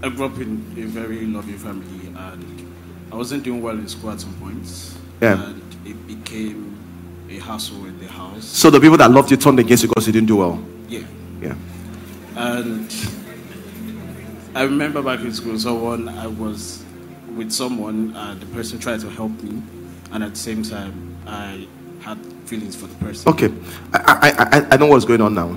[0.03, 2.73] I grew up in a very loving family, and
[3.13, 4.97] I wasn't doing well in school at some points.
[5.21, 5.45] Yeah.
[5.45, 6.77] And it became
[7.29, 8.45] a hassle in the house.
[8.45, 10.63] So the people that loved you turned against you because you didn't do well.
[10.89, 11.01] Yeah.
[11.41, 11.55] Yeah.
[12.37, 12.95] And
[14.55, 16.85] I remember back in school, someone I was
[17.37, 19.63] with someone, and the person tried to help me,
[20.13, 21.67] and at the same time, I
[22.01, 23.33] had feelings for the person.
[23.33, 23.53] Okay.
[23.93, 23.99] I,
[24.51, 25.57] I, I, I know what's going on now.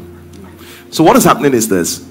[0.91, 2.07] So what is happening is this.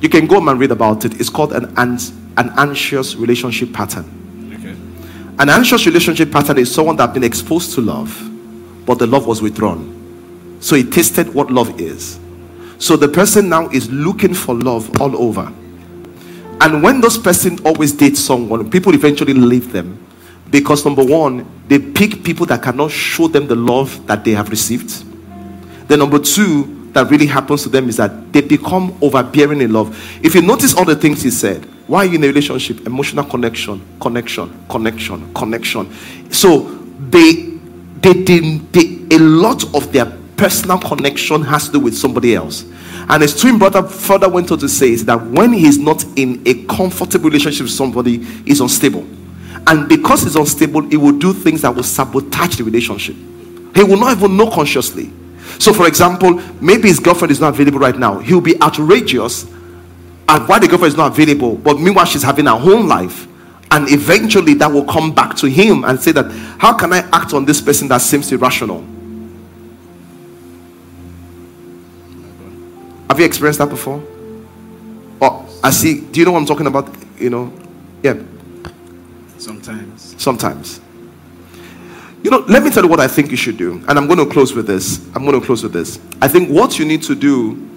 [0.00, 1.20] You can go and read about it.
[1.20, 4.04] It's called an, ans- an anxious relationship pattern.
[4.58, 4.76] Okay.
[5.38, 8.12] An anxious relationship pattern is someone that has been exposed to love,
[8.84, 10.58] but the love was withdrawn.
[10.60, 12.18] So he tasted what love is.
[12.82, 15.52] So the person now is looking for love all over.
[16.60, 20.04] And when those person always date someone, people eventually leave them
[20.50, 24.48] because number one, they pick people that cannot show them the love that they have
[24.50, 25.04] received.
[25.86, 29.96] Then number two, that really happens to them is that they become overbearing in love.
[30.20, 32.84] If you notice all the things he said, why are you in a relationship?
[32.84, 35.88] Emotional connection, connection, connection, connection.
[36.32, 36.62] So
[36.98, 37.58] they
[38.00, 40.06] they didn't they, a lot of their
[40.42, 42.64] personal connection has to do with somebody else.
[43.08, 46.42] And his twin brother further went on to say is that when he's not in
[46.44, 49.06] a comfortable relationship with somebody, he's unstable.
[49.68, 53.14] And because he's unstable, he will do things that will sabotage the relationship.
[53.72, 55.12] He will not even know consciously.
[55.60, 58.18] So, for example, maybe his girlfriend is not available right now.
[58.18, 59.44] He'll be outrageous
[60.28, 63.28] at why the girlfriend is not available, but meanwhile, she's having her own life.
[63.70, 67.32] And eventually, that will come back to him and say that, How can I act
[67.32, 68.84] on this person that seems irrational?
[73.12, 74.02] Have you experienced that before?
[75.20, 76.88] Or I see, do you know what I'm talking about?
[77.18, 77.52] You know,
[78.02, 78.14] yeah,
[79.36, 80.14] Sometimes.
[80.16, 80.80] sometimes.
[82.22, 83.84] You know, let me tell you what I think you should do.
[83.86, 85.06] And I'm going to close with this.
[85.14, 86.00] I'm going to close with this.
[86.22, 87.68] I think what you need to do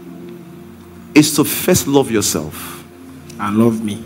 [1.13, 2.85] is to first love yourself.
[3.37, 4.05] And love me.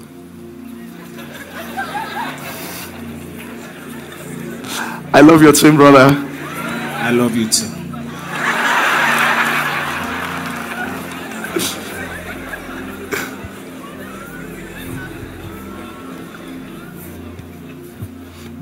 [5.14, 6.08] I love your twin brother.
[6.10, 7.79] I love you too.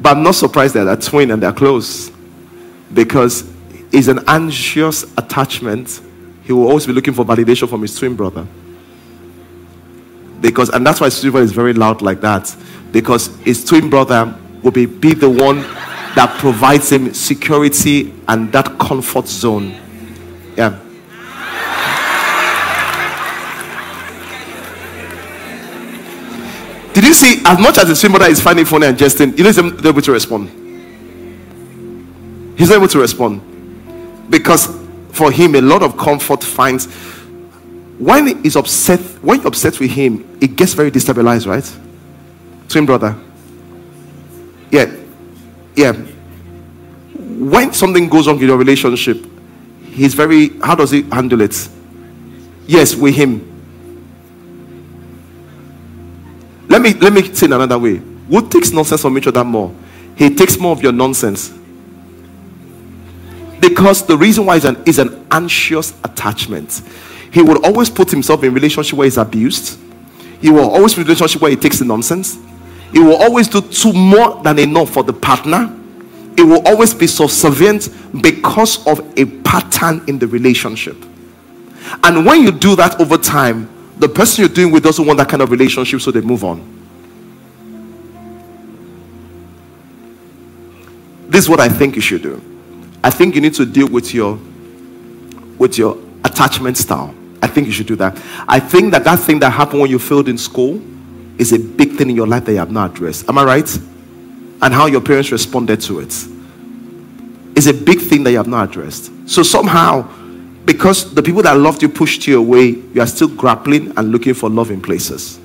[0.07, 2.13] But I'm not surprised that they're twin and they're close
[2.93, 3.43] because
[3.91, 5.99] it's an anxious attachment.
[6.45, 8.47] He will always be looking for validation from his twin brother.
[10.39, 12.55] Because, and that's why brother is very loud like that.
[12.93, 14.33] Because his twin brother
[14.63, 15.63] will be, be the one
[16.15, 19.75] that provides him security and that comfort zone.
[20.55, 20.79] Yeah.
[26.97, 29.43] Did you see, as much as the twin brother is finding funny and jesting, know
[29.43, 30.49] he's not able to respond.
[32.57, 34.31] He's not able to respond.
[34.31, 34.75] Because
[35.11, 36.87] for him, a lot of comfort finds
[37.99, 41.71] when he's upset, when you're upset with him, it gets very destabilized, right?
[42.67, 43.15] Twin brother.
[44.71, 44.91] Yeah.
[45.75, 45.91] yeah.
[47.13, 49.23] When something goes wrong in your relationship,
[49.83, 51.69] he's very, how does he handle it?
[52.65, 53.56] Yes, with him.
[56.77, 57.95] Let me let me say in another way.
[58.29, 59.73] Who takes nonsense from each other more?
[60.15, 61.51] He takes more of your nonsense.
[63.59, 66.83] Because the reason why is an is an anxious attachment.
[67.33, 69.79] He will always put himself in relationship where he's abused.
[70.39, 72.37] He will always be in relationship where he takes the nonsense.
[72.91, 75.75] He will always do too more than enough for the partner.
[76.37, 77.89] It will always be subservient
[78.21, 80.95] because of a pattern in the relationship.
[82.03, 83.67] And when you do that over time,
[83.99, 86.75] the person you're doing with doesn't want that kind of relationship, so they move on.
[91.29, 92.41] This is what I think you should do.
[93.03, 94.39] I think you need to deal with your
[95.57, 97.13] with your attachment style.
[97.41, 98.17] I think you should do that.
[98.47, 100.81] I think that that thing that happened when you failed in school
[101.37, 103.27] is a big thing in your life that you have not addressed.
[103.29, 103.77] Am I right?
[104.61, 106.13] And how your parents responded to it
[107.55, 109.11] is a big thing that you have not addressed.
[109.29, 110.09] So somehow,
[110.67, 114.33] because the people that loved you pushed you away, you are still grappling and looking
[114.33, 115.37] for love in places.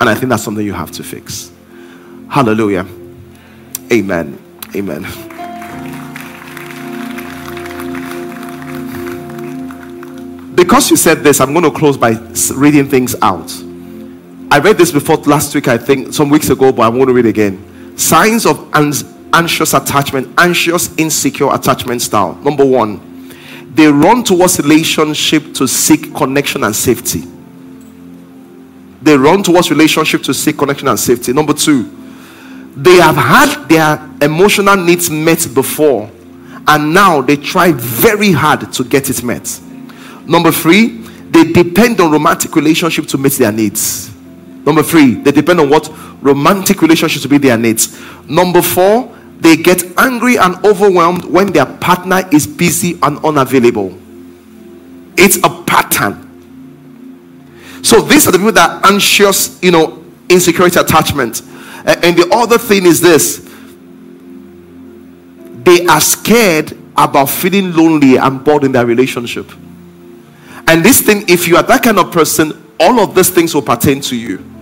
[0.00, 1.52] And I think that's something you have to fix.
[2.30, 2.86] Hallelujah.
[3.92, 4.38] Amen.
[4.74, 5.02] Amen.
[10.54, 12.12] Because you said this, I'm going to close by
[12.54, 13.52] reading things out.
[14.50, 17.14] I read this before last week, I think, some weeks ago, but I want to
[17.14, 17.98] read again.
[17.98, 22.36] Signs of anxious attachment, anxious, insecure attachment style.
[22.36, 23.11] Number one,
[23.74, 27.22] they run towards relationship to seek connection and safety.
[29.00, 31.32] They run towards relationship to seek connection and safety.
[31.32, 31.84] Number two,
[32.76, 36.10] they have had their emotional needs met before,
[36.68, 39.60] and now they try very hard to get it met.
[40.26, 40.98] Number three,
[41.30, 44.10] they depend on romantic relationship to meet their needs.
[44.64, 45.90] Number three, they depend on what
[46.22, 47.98] romantic relationship to be their needs.
[48.28, 49.12] Number four,
[49.42, 53.98] they get angry and overwhelmed when their partner is busy and unavailable.
[55.16, 56.28] It's a pattern.
[57.82, 61.42] So these are the people that are anxious, you know, insecurity attachment.
[61.84, 63.48] And the other thing is this
[65.64, 69.50] they are scared about feeling lonely and bored in their relationship.
[70.68, 73.62] And this thing, if you are that kind of person, all of these things will
[73.62, 74.52] pertain to you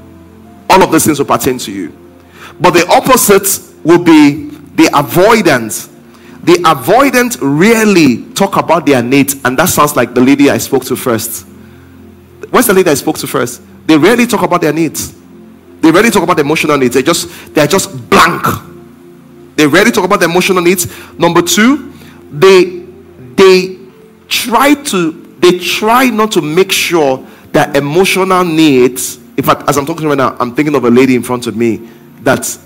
[0.71, 1.93] all of these things will pertain to you.
[2.61, 4.50] But the opposite will be
[4.81, 5.89] the avoidant.
[6.43, 10.85] The avoidant rarely talk about their needs, and that sounds like the lady I spoke
[10.87, 11.47] to first.
[12.49, 13.61] Where's the lady I spoke to first?
[13.87, 15.15] They rarely talk about their needs.
[15.83, 16.95] They rarely talk about the emotional needs.
[16.95, 18.47] They just they are just blank.
[19.57, 20.87] They rarely talk about the emotional needs.
[21.19, 21.93] Number two,
[22.31, 22.87] they
[23.35, 23.79] they
[24.29, 29.87] try to they try not to make sure that emotional needs in fact, as I'm
[29.87, 31.89] talking right now, I'm thinking of a lady in front of me
[32.23, 32.59] that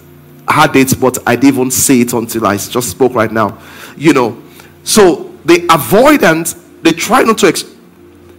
[0.48, 3.58] had it, but I didn't even see it until I just spoke right now.
[3.96, 4.42] You know,
[4.82, 6.46] so they avoid and
[6.82, 7.64] they try not to, ex-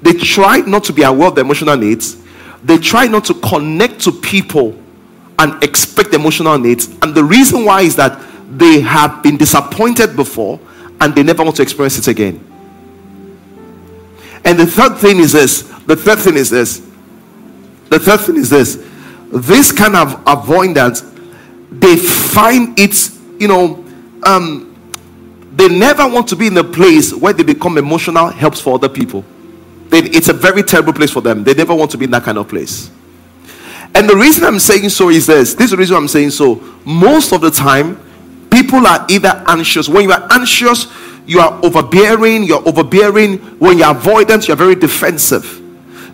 [0.02, 2.18] they try not to be aware of the emotional needs.
[2.64, 4.78] They try not to connect to people
[5.40, 6.88] and expect emotional needs.
[7.02, 10.60] And the reason why is that they have been disappointed before
[11.02, 12.40] and they never want to experience it again.
[14.44, 16.80] And the third thing is this the third thing is this
[17.90, 18.84] the third thing is this
[19.32, 21.02] this kind of avoidance,
[21.72, 22.96] they find it,
[23.40, 23.84] you know,
[24.24, 24.72] um,
[25.56, 28.90] they never want to be in a place where they become emotional helps for other
[28.90, 29.24] people.
[29.90, 31.44] They, it's a very terrible place for them.
[31.44, 32.92] They never want to be in that kind of place.
[33.94, 36.56] And the reason I'm saying so is this this is the reason I'm saying so.
[36.84, 37.98] Most of the time,
[38.52, 39.88] people are either anxious.
[39.88, 40.88] When you are anxious,
[41.26, 43.38] you are overbearing, you're overbearing.
[43.60, 45.62] When you're avoidant, you're very defensive.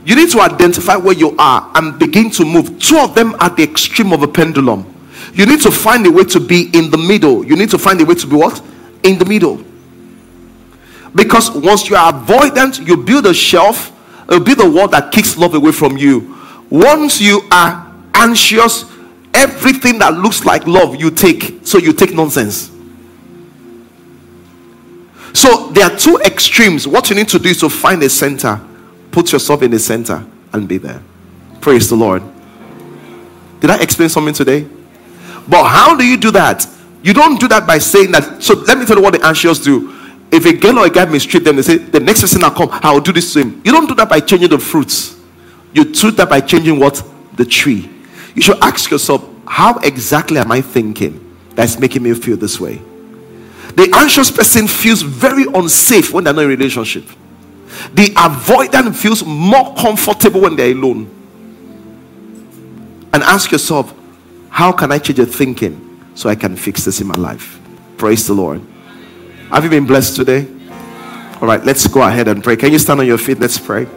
[0.05, 2.77] You need to identify where you are and begin to move.
[2.79, 4.90] Two of them at the extreme of a pendulum.
[5.33, 7.45] You need to find a way to be in the middle.
[7.45, 8.61] You need to find a way to be what?
[9.03, 9.63] In the middle.
[11.13, 13.91] Because once you are avoidant, you build a shelf,
[14.27, 16.37] it'll be the wall that kicks love away from you.
[16.69, 18.85] Once you are anxious,
[19.33, 21.59] everything that looks like love you take.
[21.63, 22.71] So you take nonsense.
[25.33, 26.87] So there are two extremes.
[26.87, 28.61] What you need to do is to find a center
[29.11, 31.01] Put yourself in the center and be there.
[31.59, 32.23] Praise the Lord.
[33.59, 34.65] Did I explain something today?
[35.47, 36.67] But how do you do that?
[37.03, 38.43] You don't do that by saying that.
[38.43, 39.97] So let me tell you what the anxious do.
[40.31, 42.69] If a girl or a guy mistreat them, they say, the next person I come,
[42.71, 43.61] I will do this to him.
[43.65, 45.19] You don't do that by changing the fruits.
[45.73, 47.03] You do that by changing what?
[47.35, 47.89] The tree.
[48.35, 52.81] You should ask yourself, how exactly am I thinking that's making me feel this way?
[53.75, 57.03] The anxious person feels very unsafe when they're not in a relationship.
[57.93, 61.09] The avoidant feels more comfortable when they're alone.
[63.13, 63.93] And ask yourself,
[64.51, 65.91] how can I change your thinking?
[66.15, 67.59] so I can fix this in my life.
[67.97, 68.61] Praise the Lord.
[69.49, 70.47] Have you been blessed today?
[71.41, 72.55] All right, let's go ahead and pray.
[72.55, 73.39] Can you stand on your feet?
[73.39, 73.87] Let's pray.